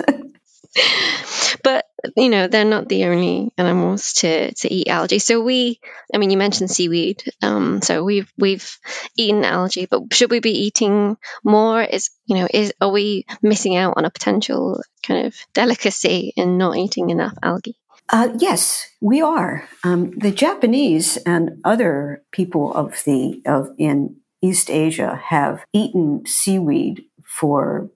But 1.62 1.84
you 2.16 2.28
know 2.28 2.46
they're 2.46 2.64
not 2.64 2.88
the 2.88 3.04
only 3.04 3.52
animals 3.56 4.14
to, 4.14 4.52
to 4.52 4.72
eat 4.72 4.88
algae. 4.88 5.18
So 5.18 5.40
we, 5.40 5.80
I 6.14 6.18
mean, 6.18 6.30
you 6.30 6.36
mentioned 6.36 6.70
seaweed. 6.70 7.22
Um, 7.42 7.82
so 7.82 8.04
we've 8.04 8.32
we've 8.38 8.78
eaten 9.16 9.44
algae, 9.44 9.86
but 9.90 10.12
should 10.12 10.30
we 10.30 10.40
be 10.40 10.66
eating 10.66 11.16
more? 11.44 11.82
Is 11.82 12.10
you 12.26 12.36
know 12.36 12.48
is 12.52 12.72
are 12.80 12.90
we 12.90 13.26
missing 13.42 13.76
out 13.76 13.94
on 13.96 14.04
a 14.04 14.10
potential 14.10 14.82
kind 15.06 15.26
of 15.26 15.36
delicacy 15.54 16.32
in 16.36 16.58
not 16.58 16.76
eating 16.76 17.10
enough 17.10 17.34
algae? 17.42 17.76
Uh, 18.08 18.30
yes, 18.38 18.88
we 19.00 19.22
are. 19.22 19.68
Um, 19.84 20.18
the 20.18 20.32
Japanese 20.32 21.16
and 21.18 21.60
other 21.64 22.24
people 22.32 22.74
of 22.74 23.04
the 23.04 23.40
of 23.46 23.70
in 23.78 24.16
East 24.42 24.70
Asia 24.70 25.20
have 25.26 25.64
eaten 25.72 26.26
seaweed 26.26 27.04
for 27.24 27.90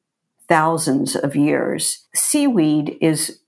thousands 0.48 1.16
of 1.16 1.34
years. 1.34 2.06
Seaweed 2.14 2.96
is 3.00 3.40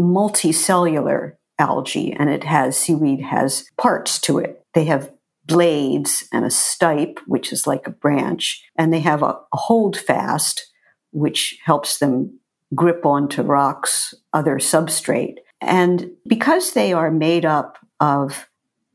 multicellular 0.00 1.34
algae 1.58 2.12
and 2.12 2.30
it 2.30 2.44
has 2.44 2.76
seaweed 2.76 3.20
has 3.20 3.68
parts 3.76 4.18
to 4.22 4.38
it. 4.38 4.64
They 4.74 4.84
have 4.86 5.12
blades 5.44 6.26
and 6.32 6.44
a 6.44 6.48
stipe, 6.48 7.18
which 7.26 7.52
is 7.52 7.66
like 7.66 7.86
a 7.86 7.90
branch, 7.90 8.64
and 8.76 8.92
they 8.92 9.00
have 9.00 9.22
a, 9.22 9.38
a 9.52 9.56
holdfast, 9.56 10.66
which 11.12 11.58
helps 11.64 11.98
them 11.98 12.38
grip 12.74 13.04
onto 13.04 13.42
rocks, 13.42 14.14
other 14.32 14.56
substrate. 14.56 15.38
And 15.60 16.12
because 16.26 16.72
they 16.72 16.92
are 16.92 17.10
made 17.10 17.44
up 17.44 17.78
of 17.98 18.48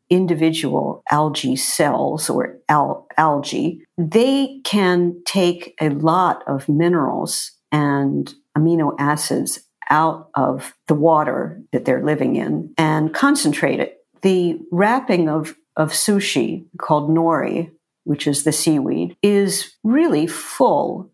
individual 0.09 1.03
algae 1.11 1.55
cells 1.55 2.29
or 2.29 2.57
al- 2.69 3.07
algae, 3.17 3.81
they 3.97 4.61
can 4.63 5.21
take 5.25 5.75
a 5.81 5.89
lot 5.89 6.43
of 6.47 6.69
minerals 6.69 7.51
and 7.71 8.33
amino 8.57 8.95
acids 8.97 9.59
out 9.89 10.29
of 10.35 10.73
the 10.87 10.95
water 10.95 11.61
that 11.71 11.85
they're 11.85 12.03
living 12.03 12.35
in 12.35 12.73
and 12.77 13.13
concentrate 13.13 13.79
it. 13.79 13.99
The 14.21 14.59
wrapping 14.71 15.29
of, 15.29 15.55
of 15.75 15.91
sushi 15.91 16.65
called 16.79 17.09
nori, 17.09 17.71
which 18.03 18.27
is 18.27 18.43
the 18.43 18.51
seaweed, 18.51 19.15
is 19.21 19.75
really 19.83 20.27
full 20.27 21.11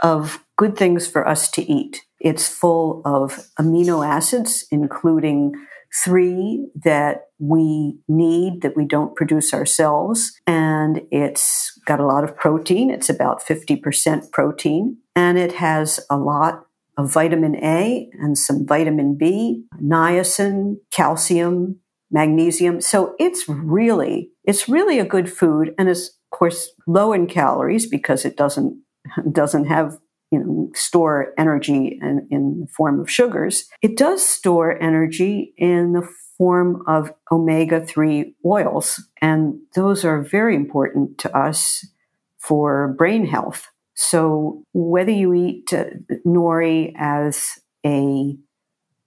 of 0.00 0.44
good 0.56 0.76
things 0.76 1.06
for 1.06 1.26
us 1.26 1.50
to 1.52 1.62
eat. 1.62 2.04
It's 2.20 2.48
full 2.48 3.02
of 3.04 3.48
amino 3.58 4.06
acids, 4.06 4.66
including 4.70 5.54
three 6.02 6.66
that 6.84 7.28
we 7.38 7.98
need 8.08 8.62
that 8.62 8.76
we 8.76 8.84
don't 8.84 9.14
produce 9.14 9.54
ourselves. 9.54 10.32
And 10.46 11.02
it's 11.10 11.78
got 11.86 12.00
a 12.00 12.06
lot 12.06 12.24
of 12.24 12.36
protein. 12.36 12.90
It's 12.90 13.08
about 13.08 13.42
50% 13.42 14.32
protein. 14.32 14.98
And 15.14 15.38
it 15.38 15.52
has 15.52 16.00
a 16.10 16.16
lot 16.16 16.63
of 16.96 17.12
vitamin 17.12 17.56
A 17.56 18.08
and 18.20 18.36
some 18.36 18.66
vitamin 18.66 19.16
B, 19.16 19.64
niacin, 19.82 20.76
calcium, 20.90 21.80
magnesium. 22.10 22.80
So 22.80 23.14
it's 23.18 23.48
really, 23.48 24.30
it's 24.44 24.68
really 24.68 24.98
a 24.98 25.04
good 25.04 25.30
food. 25.30 25.74
And 25.78 25.88
it's, 25.88 26.08
of 26.08 26.38
course, 26.38 26.70
low 26.86 27.12
in 27.12 27.26
calories 27.26 27.86
because 27.86 28.24
it 28.24 28.36
doesn't, 28.36 28.80
doesn't 29.32 29.66
have 29.66 29.98
you 30.30 30.40
know, 30.40 30.70
store 30.74 31.32
energy 31.38 31.98
in, 32.02 32.26
in 32.30 32.60
the 32.60 32.66
form 32.66 33.00
of 33.00 33.10
sugars. 33.10 33.68
It 33.82 33.96
does 33.96 34.26
store 34.26 34.82
energy 34.82 35.54
in 35.56 35.92
the 35.92 36.08
form 36.36 36.82
of 36.88 37.12
omega 37.30 37.84
3 37.84 38.34
oils, 38.44 39.00
and 39.20 39.54
those 39.74 40.04
are 40.04 40.22
very 40.22 40.56
important 40.56 41.18
to 41.18 41.36
us 41.36 41.86
for 42.38 42.94
brain 42.98 43.26
health. 43.26 43.68
So, 43.94 44.64
whether 44.72 45.12
you 45.12 45.32
eat 45.34 45.72
uh, 45.72 45.84
nori 46.26 46.92
as 46.96 47.58
a 47.86 48.36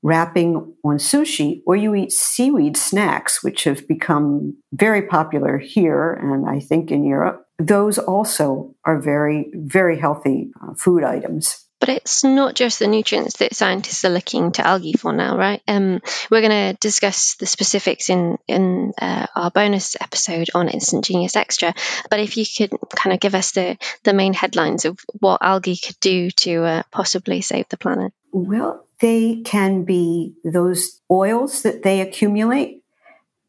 wrapping 0.03 0.73
on 0.83 0.97
sushi, 0.97 1.61
or 1.65 1.75
you 1.75 1.93
eat 1.95 2.11
seaweed 2.11 2.77
snacks, 2.77 3.43
which 3.43 3.65
have 3.65 3.87
become 3.87 4.55
very 4.71 5.01
popular 5.01 5.57
here 5.57 6.13
and 6.13 6.47
I 6.47 6.59
think 6.59 6.91
in 6.91 7.03
Europe, 7.03 7.45
those 7.59 7.97
also 7.97 8.75
are 8.85 8.99
very, 8.99 9.49
very 9.53 9.99
healthy 9.99 10.51
uh, 10.61 10.73
food 10.75 11.03
items. 11.03 11.66
But 11.79 11.89
it's 11.89 12.23
not 12.23 12.55
just 12.55 12.79
the 12.79 12.87
nutrients 12.87 13.37
that 13.37 13.55
scientists 13.55 14.03
are 14.03 14.09
looking 14.09 14.51
to 14.53 14.65
algae 14.65 14.93
for 14.93 15.13
now, 15.13 15.37
right? 15.37 15.61
Um, 15.67 16.01
we're 16.31 16.41
going 16.41 16.73
to 16.73 16.77
discuss 16.79 17.35
the 17.35 17.45
specifics 17.45 18.09
in 18.09 18.37
in 18.47 18.93
uh, 18.99 19.27
our 19.35 19.51
bonus 19.51 19.95
episode 19.99 20.49
on 20.55 20.69
Instant 20.69 21.05
Genius 21.05 21.35
Extra. 21.35 21.73
But 22.09 22.19
if 22.19 22.37
you 22.37 22.45
could 22.45 22.71
kind 22.95 23.13
of 23.13 23.19
give 23.19 23.35
us 23.35 23.51
the 23.51 23.77
the 24.03 24.13
main 24.13 24.33
headlines 24.33 24.85
of 24.85 24.99
what 25.19 25.41
algae 25.41 25.77
could 25.77 25.99
do 25.99 26.31
to 26.31 26.63
uh, 26.63 26.83
possibly 26.91 27.41
save 27.41 27.69
the 27.69 27.77
planet. 27.77 28.11
Well, 28.31 28.87
they 28.99 29.41
can 29.45 29.83
be 29.83 30.33
those 30.43 31.01
oils 31.11 31.61
that 31.61 31.83
they 31.83 32.01
accumulate 32.01 32.83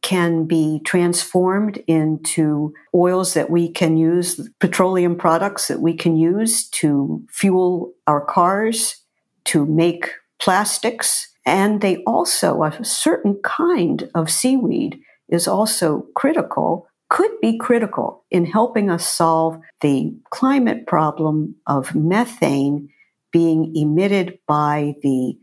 can 0.02 0.44
be 0.44 0.80
transformed 0.84 1.82
into 1.86 2.72
oils 2.94 3.34
that 3.34 3.50
we 3.50 3.68
can 3.68 3.96
use, 3.96 4.48
petroleum 4.60 5.16
products 5.16 5.68
that 5.68 5.80
we 5.80 5.94
can 5.94 6.16
use 6.16 6.68
to 6.68 7.24
fuel 7.30 7.92
our 8.06 8.24
cars, 8.24 8.96
to 9.44 9.66
make 9.66 10.10
plastics. 10.40 11.28
And 11.44 11.80
they 11.80 12.02
also, 12.04 12.62
a 12.62 12.84
certain 12.84 13.40
kind 13.42 14.08
of 14.14 14.30
seaweed 14.30 15.00
is 15.28 15.48
also 15.48 16.06
critical, 16.14 16.86
could 17.08 17.30
be 17.40 17.58
critical 17.58 18.24
in 18.30 18.44
helping 18.44 18.90
us 18.90 19.06
solve 19.06 19.58
the 19.80 20.14
climate 20.30 20.86
problem 20.86 21.54
of 21.66 21.94
methane 21.94 22.88
being 23.30 23.74
emitted 23.74 24.38
by 24.46 24.94
the 25.02 25.36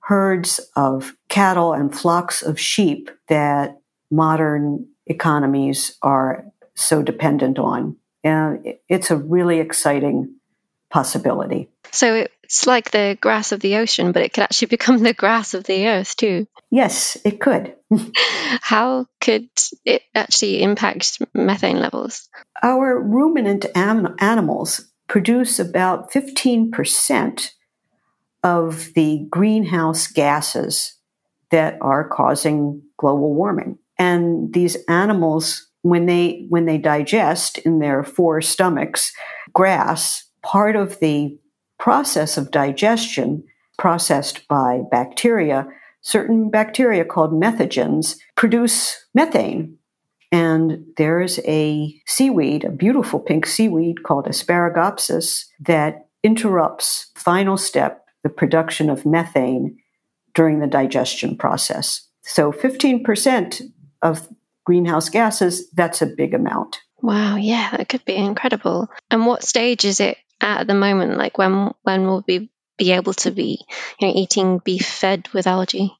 herds 0.00 0.60
of 0.76 1.14
cattle 1.28 1.72
and 1.72 1.94
flocks 1.94 2.42
of 2.42 2.58
sheep 2.58 3.10
that 3.28 3.78
modern 4.10 4.86
economies 5.06 5.96
are 6.02 6.44
so 6.74 7.02
dependent 7.02 7.58
on. 7.58 7.96
And 8.24 8.74
it's 8.88 9.10
a 9.10 9.16
really 9.16 9.60
exciting 9.60 10.34
possibility. 10.90 11.68
So 11.90 12.26
it's 12.42 12.66
like 12.66 12.90
the 12.90 13.16
grass 13.20 13.52
of 13.52 13.60
the 13.60 13.76
ocean, 13.76 14.12
but 14.12 14.22
it 14.22 14.32
could 14.32 14.44
actually 14.44 14.66
become 14.76 14.98
the 14.98 15.14
grass 15.14 15.54
of 15.54 15.64
the 15.64 15.86
earth 15.88 16.16
too. 16.16 16.46
Yes, 16.70 17.16
it 17.24 17.40
could. 17.40 17.74
How 18.60 19.06
could 19.20 19.48
it 19.84 20.02
actually 20.14 20.62
impact 20.62 21.22
methane 21.34 21.80
levels? 21.80 22.28
Our 22.62 23.00
ruminant 23.00 23.66
am- 23.74 24.16
animals 24.18 24.90
produce 25.08 25.58
about 25.58 26.12
15% 26.12 27.50
of 28.44 28.92
the 28.94 29.26
greenhouse 29.30 30.06
gases 30.06 30.94
that 31.50 31.78
are 31.80 32.06
causing 32.06 32.82
global 32.98 33.34
warming. 33.34 33.78
And 33.98 34.52
these 34.52 34.76
animals, 34.88 35.66
when 35.82 36.06
they 36.06 36.46
when 36.48 36.66
they 36.66 36.78
digest 36.78 37.58
in 37.58 37.78
their 37.78 38.02
four 38.04 38.40
stomachs 38.40 39.12
grass, 39.52 40.24
part 40.42 40.76
of 40.76 40.98
the 41.00 41.38
process 41.78 42.36
of 42.36 42.50
digestion, 42.50 43.44
processed 43.78 44.46
by 44.48 44.82
bacteria, 44.90 45.66
certain 46.00 46.50
bacteria 46.50 47.04
called 47.04 47.32
methanogens 47.32 48.16
produce 48.36 49.06
methane. 49.14 49.76
And 50.30 50.84
there's 50.96 51.38
a 51.40 51.94
seaweed, 52.06 52.64
a 52.64 52.70
beautiful 52.70 53.18
pink 53.18 53.46
seaweed 53.46 54.02
called 54.02 54.26
Asparagopsis, 54.26 55.46
that 55.60 56.08
interrupts 56.22 57.10
final 57.14 57.56
step, 57.56 58.04
the 58.22 58.28
production 58.28 58.90
of 58.90 59.06
methane 59.06 59.78
during 60.34 60.60
the 60.60 60.66
digestion 60.66 61.36
process. 61.36 62.06
So 62.22 62.52
15% 62.52 63.62
of 64.02 64.28
greenhouse 64.64 65.08
gases, 65.08 65.70
that's 65.70 66.02
a 66.02 66.06
big 66.06 66.34
amount. 66.34 66.80
Wow, 67.00 67.36
yeah, 67.36 67.70
that 67.76 67.88
could 67.88 68.04
be 68.04 68.16
incredible. 68.16 68.88
And 69.10 69.26
what 69.26 69.42
stage 69.42 69.84
is 69.84 70.00
it 70.00 70.18
at 70.40 70.66
the 70.66 70.74
moment? 70.74 71.16
Like 71.16 71.38
when 71.38 71.72
when 71.82 72.06
will 72.06 72.24
we 72.26 72.50
be 72.76 72.92
able 72.92 73.14
to 73.14 73.30
be 73.30 73.64
you 73.98 74.08
know, 74.08 74.14
eating 74.14 74.58
beef 74.58 74.86
fed 74.86 75.28
with 75.32 75.46
algae? 75.46 75.96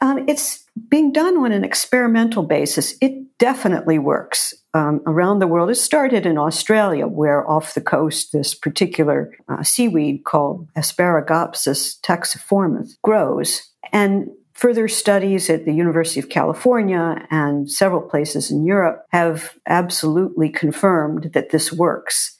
Um, 0.00 0.24
it's 0.28 0.64
being 0.88 1.12
done 1.12 1.36
on 1.36 1.52
an 1.52 1.64
experimental 1.64 2.42
basis. 2.42 2.94
It 3.00 3.38
definitely 3.38 3.98
works 3.98 4.52
um, 4.74 5.00
around 5.06 5.38
the 5.38 5.46
world. 5.46 5.70
It 5.70 5.76
started 5.76 6.26
in 6.26 6.36
Australia, 6.36 7.06
where 7.06 7.48
off 7.48 7.74
the 7.74 7.80
coast, 7.80 8.32
this 8.32 8.54
particular 8.54 9.32
uh, 9.48 9.62
seaweed 9.62 10.24
called 10.24 10.68
Asparagopsis 10.76 12.00
taxiformis 12.00 12.90
grows. 13.02 13.62
And 13.92 14.28
further 14.54 14.88
studies 14.88 15.50
at 15.50 15.64
the 15.64 15.74
University 15.74 16.20
of 16.20 16.28
California 16.28 17.26
and 17.30 17.70
several 17.70 18.00
places 18.00 18.50
in 18.50 18.64
Europe 18.64 19.04
have 19.10 19.54
absolutely 19.66 20.48
confirmed 20.48 21.30
that 21.34 21.50
this 21.50 21.72
works. 21.72 22.38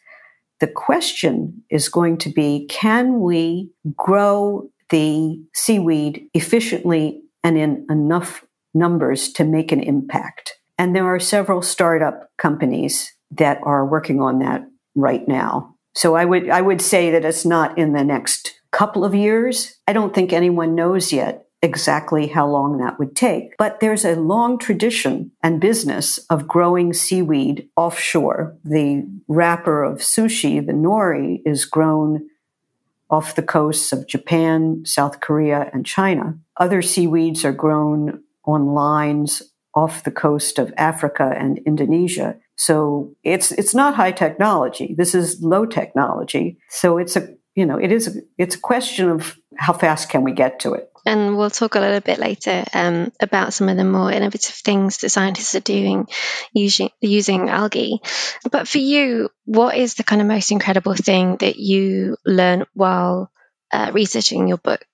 The 0.61 0.69
question 0.69 1.63
is 1.71 1.89
going 1.89 2.19
to 2.19 2.31
be 2.31 2.67
can 2.71 3.21
we 3.21 3.71
grow 3.97 4.71
the 4.91 5.43
seaweed 5.55 6.29
efficiently 6.35 7.21
and 7.43 7.59
in 7.59 7.87
enough 7.91 8.45
numbers 8.73 9.33
to 9.33 9.45
make 9.45 9.73
an 9.73 9.81
impact? 9.81 10.55
And 10.79 10.95
there 10.95 11.07
are 11.07 11.21
several 11.21 11.63
startup 11.63 12.31
companies 12.39 13.13
that 13.33 13.59
are 13.65 13.85
working 13.85 14.21
on 14.21 14.39
that 14.39 14.65
right 14.95 15.27
now. 15.27 15.75
So 15.97 16.15
I 16.15 16.25
would 16.25 16.49
I 16.49 16.61
would 16.61 16.81
say 16.81 17.11
that 17.11 17.25
it's 17.25 17.45
not 17.45 17.77
in 17.77 17.93
the 17.93 18.05
next 18.05 18.61
couple 18.71 19.05
of 19.05 19.15
years. 19.15 19.77
I 19.87 19.93
don't 19.93 20.15
think 20.15 20.33
anyone 20.33 20.75
knows 20.75 21.13
yet 21.13 21.44
exactly 21.65 22.27
how 22.27 22.47
long 22.47 22.77
that 22.77 22.99
would 22.99 23.17
take. 23.17 23.57
But 23.57 23.81
there's 23.81 24.05
a 24.05 24.17
long 24.17 24.59
tradition 24.59 25.33
and 25.43 25.61
business 25.61 26.19
of 26.29 26.47
growing 26.47 26.93
seaweed 26.93 27.69
offshore. 27.75 28.55
The 28.65 29.09
wrapper 29.29 29.83
of 29.83 29.99
sushi, 29.99 30.65
the 30.65 30.75
nori, 30.75 31.41
is 31.47 31.65
grown 31.65 32.29
off 33.09 33.35
the 33.35 33.43
coasts 33.43 33.93
of 33.93 34.07
Japan, 34.07 34.83
South 34.85 35.21
Korea, 35.21 35.71
and 35.73 35.87
China. 35.87 36.39
Other 36.59 36.83
seaweeds 36.83 37.45
are 37.45 37.53
grown 37.53 38.23
on 38.45 38.75
lines 38.75 39.43
off 39.75 40.05
the 40.05 40.11
coast 40.11 40.59
of 40.59 40.73
Africa 40.77 41.35
and 41.37 41.59
Indonesia. 41.67 42.37
So 42.57 43.17
it's 43.25 43.53
it's 43.53 43.75
not 43.75 43.95
high 43.95 44.13
technology. 44.13 44.95
This 44.97 45.15
is 45.15 45.43
low 45.43 45.65
technology. 45.65 46.59
So 46.69 46.99
it's 46.99 47.17
a 47.17 47.29
you 47.55 47.65
know 47.65 47.79
it 47.79 47.91
is 47.91 48.17
a, 48.17 48.21
it's 48.37 48.55
a 48.55 48.61
question 48.61 49.09
of 49.09 49.37
how 49.57 49.73
fast 49.73 50.11
can 50.11 50.23
we 50.23 50.33
get 50.33 50.61
to 50.61 50.75
it. 50.75 50.91
And 51.07 51.37
we'll 51.37 51.51
talk 51.51 51.75
a 51.75 51.81
little 51.81 52.01
bit 52.01 52.19
later 52.19 52.65
um, 52.73 53.13
about 53.21 53.53
some 53.53 53.69
of 53.69 53.77
the 53.77 53.85
more 53.85 54.11
innovative 54.11 54.55
things 54.55 54.99
that 54.99 55.11
scientists 55.11 55.55
are 55.55 55.61
doing 55.61 56.09
using, 56.53 56.91
using 57.01 57.49
algae. 57.49 58.01
But 58.51 58.67
for 58.69 58.79
you, 58.79 59.29
what 59.45 59.77
is 59.77 59.95
the 59.95 60.05
kind 60.05 60.23
of 60.23 60.29
most 60.29 60.51
incredible 60.51 60.95
thing 60.95 61.37
that 61.39 61.57
you 61.57 62.17
learned 62.25 62.67
while 62.73 63.31
uh, 63.73 63.91
researching 63.93 64.49
your 64.49 64.59
book? 64.59 64.87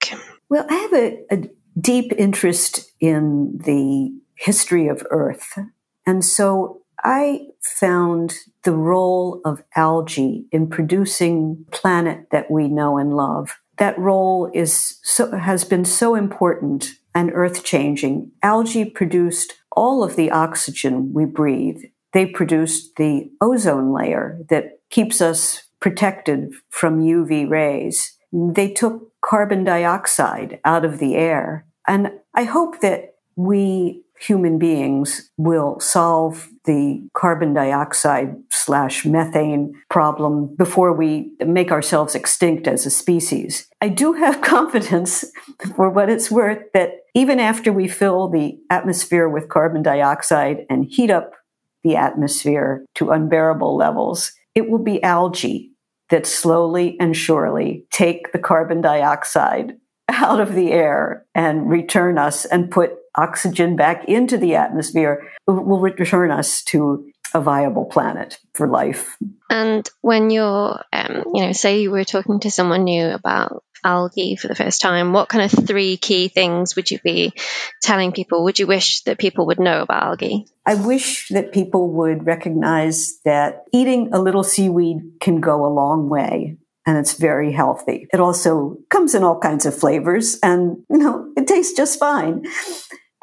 Well, 0.49 0.67
I 0.69 0.75
have 0.75 0.93
a, 0.95 1.19
a 1.31 1.51
deep 1.81 2.13
interest 2.19 2.91
in 3.01 3.59
the 3.65 4.13
history 4.35 4.89
of 4.89 5.07
Earth. 5.11 5.59
And 6.07 6.25
so 6.25 6.83
I 7.05 7.47
found 7.61 8.35
the 8.65 8.73
role 8.73 9.41
of 9.45 9.63
algae 9.77 10.47
in 10.51 10.69
producing 10.69 11.67
planet 11.71 12.27
that 12.33 12.51
we 12.51 12.69
know 12.69 12.99
and 12.99 13.15
love 13.15 13.59
that 13.81 13.99
role 13.99 14.51
is 14.55 15.01
so, 15.03 15.33
has 15.33 15.65
been 15.65 15.85
so 15.85 16.15
important 16.15 16.93
and 17.15 17.33
earth 17.35 17.65
changing. 17.65 18.31
Algae 18.43 18.85
produced 18.85 19.55
all 19.73 20.05
of 20.05 20.17
the 20.17 20.31
oxygen 20.31 21.13
we 21.13 21.25
breathe. 21.25 21.83
They 22.13 22.27
produced 22.27 22.97
the 22.97 23.31
ozone 23.41 23.93
layer 23.93 24.39
that 24.51 24.81
keeps 24.91 25.21
us 25.21 25.65
protected 25.81 26.53
from 26.69 27.01
UV 27.01 27.49
rays. 27.49 28.17
They 28.33 28.71
took 28.71 29.13
carbon 29.23 29.65
dioxide 29.65 30.61
out 30.65 30.85
of 30.85 30.99
the 30.99 31.15
air. 31.15 31.67
And 31.89 32.13
I 32.35 32.45
hope 32.45 32.81
that 32.81 33.15
we 33.35 34.05
human 34.21 34.59
beings 34.59 35.31
will 35.37 35.81
solve 35.81 36.49
the 36.65 37.09
carbon 37.15 37.55
dioxide 37.55 38.37
slash 38.51 39.07
methane 39.07 39.75
problem 39.89 40.55
before 40.57 40.93
we 40.93 41.33
make 41.45 41.73
ourselves 41.73 42.15
extinct 42.15 42.69
as 42.69 42.85
a 42.85 42.91
species. 42.91 43.67
I 43.81 43.89
do 43.89 44.13
have 44.13 44.43
confidence, 44.43 45.25
for 45.75 45.89
what 45.89 46.11
it's 46.11 46.31
worth, 46.31 46.63
that 46.75 46.93
even 47.15 47.41
after 47.41 47.73
we 47.73 47.89
fill 47.89 48.29
the 48.29 48.59
atmosphere 48.69 49.29
with 49.29 49.49
carbon 49.49 49.83
dioxide 49.83 50.67
and 50.69 50.87
heat 50.89 51.11
up 51.11 51.33
the 51.83 51.97
atmosphere 51.97 52.85
to 52.97 53.11
unbearable 53.11 53.75
levels, 53.75 54.33
it 54.55 54.69
will 54.69 54.83
be 54.83 55.03
algae 55.03 55.71
that 56.11 56.27
slowly 56.27 56.97
and 57.01 57.17
surely 57.17 57.87
take 57.91 58.33
the 58.33 58.39
carbon 58.39 58.81
dioxide 58.81 59.77
out 60.09 60.41
of 60.41 60.55
the 60.55 60.73
air 60.73 61.25
and 61.35 61.71
return 61.71 62.19
us 62.19 62.45
and 62.45 62.71
put 62.71 62.93
oxygen 63.21 63.77
back 63.77 64.05
into 64.09 64.39
the 64.39 64.55
atmosphere 64.55 65.31
will 65.47 65.81
return 65.81 66.31
us 66.31 66.63
to 66.65 67.11
a 67.35 67.41
viable 67.41 67.85
planet 67.85 68.39
for 68.55 68.67
life. 68.67 69.17
And 69.49 69.89
when 70.01 70.31
you're, 70.31 70.81
um, 70.93 71.25
you 71.35 71.47
know, 71.47 71.53
say 71.53 71.83
you 71.83 71.91
were 71.91 72.05
talking 72.05 72.41
to 72.41 72.51
someone 72.51 72.85
new 72.85 73.09
about 73.09 73.63
algae 73.85 74.37
for 74.37 74.49
the 74.49 74.55
first 74.55 74.81
time, 74.81 75.13
what 75.13 75.29
kind 75.29 75.45
of 75.45 75.67
three 75.67 75.97
key 75.97 76.29
things 76.29 76.77
would 76.77 76.91
you 76.91 76.99
be 77.03 77.33
telling 77.83 78.13
people? 78.13 78.45
Would 78.45 78.59
you 78.59 78.67
wish 78.67 79.03
that 79.03 79.19
people 79.19 79.47
would 79.47 79.61
know 79.61 79.83
about 79.83 80.03
algae? 80.03 80.47
I 80.67 80.75
wish 80.75 81.29
that 81.29 81.53
people 81.53 81.93
would 81.93 82.27
recognize 82.27 83.21
that 83.25 83.65
eating 83.73 84.11
a 84.13 84.21
little 84.21 84.45
seaweed 84.45 84.99
can 85.21 85.41
go 85.41 85.65
a 85.65 85.73
long 85.73 86.09
way 86.09 86.59
and 86.87 86.99
it's 86.99 87.15
very 87.15 87.53
healthy. 87.53 88.09
It 88.13 88.21
also 88.21 88.77
comes 88.89 89.15
in 89.15 89.23
all 89.23 89.39
kinds 89.39 89.67
of 89.67 89.77
flavors 89.77 90.39
and, 90.43 90.79
you 90.91 90.99
know, 90.99 91.33
it 91.37 91.47
tastes 91.47 91.77
just 91.77 91.99
fine. 91.99 92.45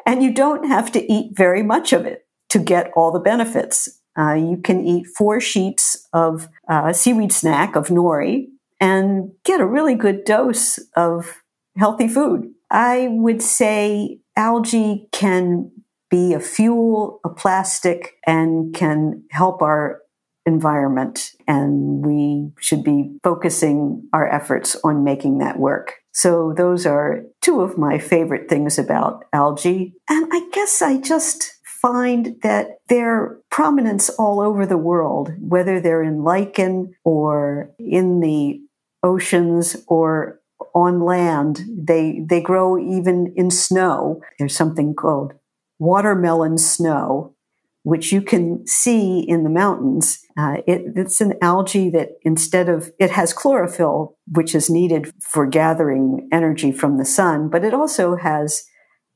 And 0.08 0.22
you 0.22 0.32
don't 0.32 0.66
have 0.66 0.90
to 0.92 1.12
eat 1.12 1.36
very 1.36 1.62
much 1.62 1.92
of 1.92 2.06
it 2.06 2.26
to 2.48 2.58
get 2.58 2.90
all 2.96 3.12
the 3.12 3.20
benefits. 3.20 4.00
Uh, 4.18 4.32
you 4.32 4.56
can 4.56 4.82
eat 4.82 5.06
four 5.06 5.38
sheets 5.38 6.08
of 6.14 6.48
uh, 6.66 6.94
seaweed 6.94 7.30
snack 7.30 7.76
of 7.76 7.88
nori 7.88 8.46
and 8.80 9.32
get 9.44 9.60
a 9.60 9.66
really 9.66 9.94
good 9.94 10.24
dose 10.24 10.78
of 10.96 11.42
healthy 11.76 12.08
food. 12.08 12.50
I 12.70 13.08
would 13.10 13.42
say 13.42 14.20
algae 14.34 15.08
can 15.12 15.70
be 16.10 16.32
a 16.32 16.40
fuel, 16.40 17.20
a 17.22 17.28
plastic, 17.28 18.14
and 18.26 18.74
can 18.74 19.24
help 19.30 19.60
our 19.60 20.00
environment. 20.46 21.32
And 21.46 22.02
we 22.02 22.50
should 22.58 22.82
be 22.82 23.18
focusing 23.22 24.08
our 24.14 24.26
efforts 24.26 24.74
on 24.82 25.04
making 25.04 25.38
that 25.38 25.58
work. 25.58 25.96
So 26.12 26.52
those 26.56 26.86
are 26.86 27.22
two 27.40 27.60
of 27.60 27.78
my 27.78 27.98
favorite 27.98 28.48
things 28.48 28.78
about 28.78 29.24
algae. 29.32 29.94
And 30.08 30.28
I 30.32 30.48
guess 30.52 30.82
I 30.82 31.00
just 31.00 31.54
find 31.64 32.36
that 32.42 32.78
their 32.88 33.38
prominence 33.50 34.10
all 34.10 34.40
over 34.40 34.66
the 34.66 34.76
world, 34.78 35.32
whether 35.40 35.80
they're 35.80 36.02
in 36.02 36.24
lichen 36.24 36.94
or 37.04 37.70
in 37.78 38.20
the 38.20 38.60
oceans 39.02 39.76
or 39.86 40.40
on 40.74 41.00
land, 41.00 41.62
they, 41.68 42.20
they 42.28 42.40
grow 42.40 42.78
even 42.78 43.32
in 43.36 43.50
snow. 43.50 44.20
There's 44.38 44.56
something 44.56 44.94
called 44.94 45.34
watermelon 45.78 46.58
snow, 46.58 47.34
which 47.82 48.12
you 48.12 48.20
can 48.20 48.66
see 48.66 49.20
in 49.20 49.44
the 49.44 49.50
mountains. 49.50 50.20
Uh, 50.36 50.56
it, 50.66 50.82
it's 50.96 51.20
an 51.20 51.34
algae 51.40 51.90
that 51.90 52.10
instead 52.22 52.68
of, 52.68 52.90
it 52.98 53.10
has 53.10 53.32
chlorophyll, 53.32 54.16
which 54.32 54.54
is 54.54 54.68
needed 54.68 55.12
for 55.20 55.46
gathering 55.46 56.28
energy 56.32 56.72
from 56.72 56.98
the 56.98 57.04
sun, 57.04 57.48
but 57.48 57.64
it 57.64 57.74
also 57.74 58.16
has 58.16 58.64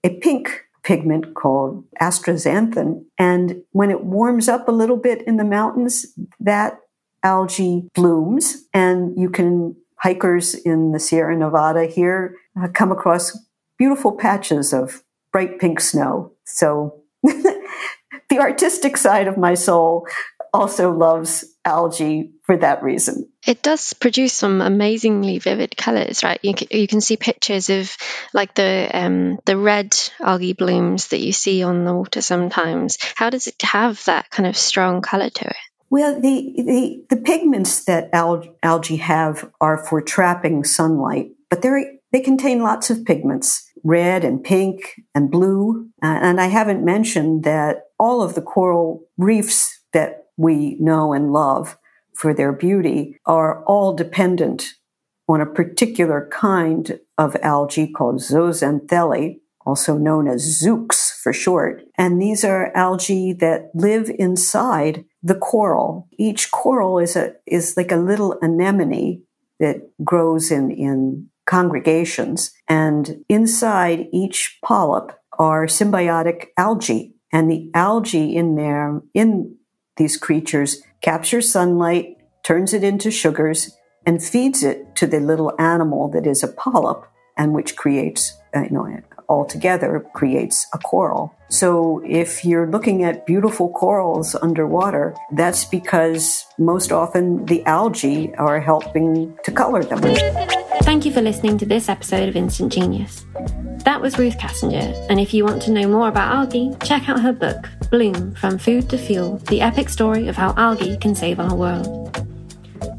a 0.04 0.10
pink 0.18 0.62
pigment 0.82 1.34
called 1.34 1.84
astaxanthin. 2.00 3.04
And 3.18 3.62
when 3.70 3.90
it 3.90 4.04
warms 4.04 4.48
up 4.48 4.68
a 4.68 4.72
little 4.72 4.96
bit 4.96 5.22
in 5.22 5.36
the 5.36 5.44
mountains, 5.44 6.06
that 6.40 6.78
algae 7.22 7.88
blooms 7.94 8.64
and 8.74 9.16
you 9.16 9.30
can 9.30 9.76
hikers 9.98 10.54
in 10.54 10.90
the 10.90 10.98
Sierra 10.98 11.36
Nevada 11.36 11.86
here 11.86 12.34
uh, 12.60 12.66
come 12.68 12.90
across 12.90 13.38
beautiful 13.78 14.12
patches 14.12 14.72
of 14.72 15.02
bright 15.32 15.60
pink 15.60 15.80
snow. 15.80 16.32
So 16.44 17.02
the 18.32 18.40
artistic 18.40 18.96
side 18.96 19.28
of 19.28 19.36
my 19.36 19.52
soul 19.52 20.06
also 20.54 20.90
loves 20.90 21.44
algae 21.66 22.30
for 22.44 22.56
that 22.56 22.82
reason. 22.82 23.28
It 23.46 23.62
does 23.62 23.92
produce 23.92 24.32
some 24.32 24.62
amazingly 24.62 25.38
vivid 25.38 25.76
colors, 25.76 26.22
right? 26.22 26.40
You 26.42 26.54
can, 26.54 26.68
you 26.70 26.86
can 26.86 27.02
see 27.02 27.18
pictures 27.18 27.68
of 27.68 27.94
like 28.32 28.54
the 28.54 28.90
um, 28.92 29.38
the 29.44 29.56
red 29.56 29.96
algae 30.18 30.54
blooms 30.54 31.08
that 31.08 31.20
you 31.20 31.32
see 31.32 31.62
on 31.62 31.84
the 31.84 31.94
water 31.94 32.22
sometimes. 32.22 32.96
How 33.16 33.28
does 33.28 33.46
it 33.46 33.60
have 33.62 34.02
that 34.04 34.30
kind 34.30 34.46
of 34.46 34.56
strong 34.56 35.02
color 35.02 35.28
to 35.28 35.44
it? 35.48 35.56
Well, 35.90 36.18
the 36.18 36.54
the, 36.56 37.04
the 37.14 37.22
pigments 37.22 37.84
that 37.84 38.08
al- 38.14 38.56
algae 38.62 38.96
have 38.96 39.50
are 39.60 39.84
for 39.84 40.00
trapping 40.00 40.64
sunlight 40.64 41.32
but 41.52 41.60
they 41.60 41.98
they 42.12 42.20
contain 42.20 42.62
lots 42.62 42.88
of 42.88 43.04
pigments, 43.04 43.70
red 43.84 44.24
and 44.24 44.42
pink 44.42 45.02
and 45.14 45.30
blue. 45.30 45.90
Uh, 46.02 46.18
and 46.22 46.40
I 46.40 46.46
haven't 46.46 46.82
mentioned 46.82 47.44
that 47.44 47.88
all 48.02 48.20
of 48.20 48.34
the 48.34 48.42
coral 48.42 49.04
reefs 49.16 49.78
that 49.92 50.24
we 50.36 50.76
know 50.80 51.12
and 51.12 51.32
love 51.32 51.78
for 52.16 52.34
their 52.34 52.52
beauty 52.52 53.16
are 53.26 53.64
all 53.64 53.94
dependent 53.94 54.74
on 55.28 55.40
a 55.40 55.46
particular 55.46 56.28
kind 56.32 56.98
of 57.16 57.36
algae 57.42 57.86
called 57.86 58.16
zooxanthellae, 58.16 59.38
also 59.64 59.96
known 59.96 60.26
as 60.26 60.60
zoox 60.60 61.12
for 61.22 61.32
short. 61.32 61.84
And 61.96 62.20
these 62.20 62.42
are 62.44 62.76
algae 62.76 63.34
that 63.34 63.70
live 63.72 64.10
inside 64.18 65.04
the 65.22 65.36
coral. 65.36 66.08
Each 66.18 66.50
coral 66.50 66.98
is 66.98 67.14
a 67.14 67.34
is 67.46 67.76
like 67.76 67.92
a 67.92 68.04
little 68.10 68.36
anemone 68.42 69.22
that 69.60 69.76
grows 70.02 70.50
in, 70.50 70.72
in 70.72 71.28
congregations. 71.46 72.52
And 72.68 73.24
inside 73.28 74.08
each 74.12 74.58
polyp 74.64 75.16
are 75.38 75.66
symbiotic 75.66 76.46
algae. 76.56 77.11
And 77.32 77.50
the 77.50 77.70
algae 77.74 78.36
in 78.36 78.56
there, 78.56 79.00
in 79.14 79.56
these 79.96 80.16
creatures, 80.16 80.82
captures 81.00 81.50
sunlight, 81.50 82.16
turns 82.42 82.72
it 82.72 82.84
into 82.84 83.10
sugars, 83.10 83.76
and 84.04 84.22
feeds 84.22 84.62
it 84.62 84.94
to 84.96 85.06
the 85.06 85.20
little 85.20 85.52
animal 85.58 86.08
that 86.10 86.26
is 86.26 86.42
a 86.42 86.48
polyp 86.48 87.06
and 87.36 87.54
which 87.54 87.76
creates, 87.76 88.36
uh, 88.54 88.62
you 88.62 88.70
know, 88.70 89.00
altogether 89.28 90.04
creates 90.12 90.66
a 90.74 90.78
coral. 90.78 91.34
So 91.48 92.02
if 92.04 92.44
you're 92.44 92.70
looking 92.70 93.04
at 93.04 93.26
beautiful 93.26 93.70
corals 93.70 94.34
underwater, 94.34 95.14
that's 95.32 95.64
because 95.64 96.44
most 96.58 96.92
often 96.92 97.46
the 97.46 97.64
algae 97.64 98.34
are 98.36 98.60
helping 98.60 99.38
to 99.44 99.52
color 99.52 99.82
them. 99.84 100.00
Thank 100.82 101.06
you 101.06 101.12
for 101.12 101.22
listening 101.22 101.58
to 101.58 101.66
this 101.66 101.88
episode 101.88 102.28
of 102.28 102.36
Instant 102.36 102.72
Genius. 102.72 103.24
That 103.84 104.00
was 104.00 104.16
Ruth 104.16 104.38
Kassinger, 104.38 104.94
and 105.10 105.18
if 105.18 105.34
you 105.34 105.44
want 105.44 105.60
to 105.62 105.72
know 105.72 105.88
more 105.88 106.06
about 106.06 106.32
algae, 106.32 106.70
check 106.84 107.08
out 107.08 107.20
her 107.20 107.32
book, 107.32 107.68
Bloom 107.90 108.32
From 108.36 108.56
Food 108.56 108.88
to 108.90 108.98
Fuel 108.98 109.38
The 109.48 109.60
Epic 109.60 109.88
Story 109.88 110.28
of 110.28 110.36
How 110.36 110.54
Algae 110.56 110.96
Can 110.96 111.16
Save 111.16 111.40
Our 111.40 111.54
World. 111.54 112.16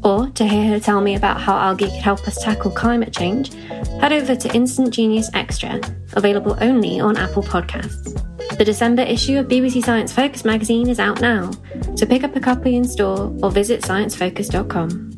Or 0.02 0.28
to 0.28 0.46
hear 0.46 0.68
her 0.68 0.78
tell 0.78 1.00
me 1.00 1.14
about 1.16 1.40
how 1.40 1.56
algae 1.56 1.86
could 1.86 2.02
help 2.02 2.28
us 2.28 2.42
tackle 2.42 2.70
climate 2.70 3.14
change, 3.14 3.54
head 4.00 4.12
over 4.12 4.36
to 4.36 4.54
Instant 4.54 4.92
Genius 4.92 5.30
Extra, 5.32 5.80
available 6.12 6.54
only 6.60 7.00
on 7.00 7.16
Apple 7.16 7.42
Podcasts. 7.42 8.12
The 8.58 8.64
December 8.64 9.02
issue 9.02 9.38
of 9.38 9.48
BBC 9.48 9.82
Science 9.82 10.12
Focus 10.12 10.44
magazine 10.44 10.90
is 10.90 11.00
out 11.00 11.22
now, 11.22 11.50
so 11.96 12.04
pick 12.04 12.24
up 12.24 12.36
a 12.36 12.40
copy 12.40 12.76
in 12.76 12.84
store 12.84 13.34
or 13.42 13.50
visit 13.50 13.80
sciencefocus.com. 13.80 15.14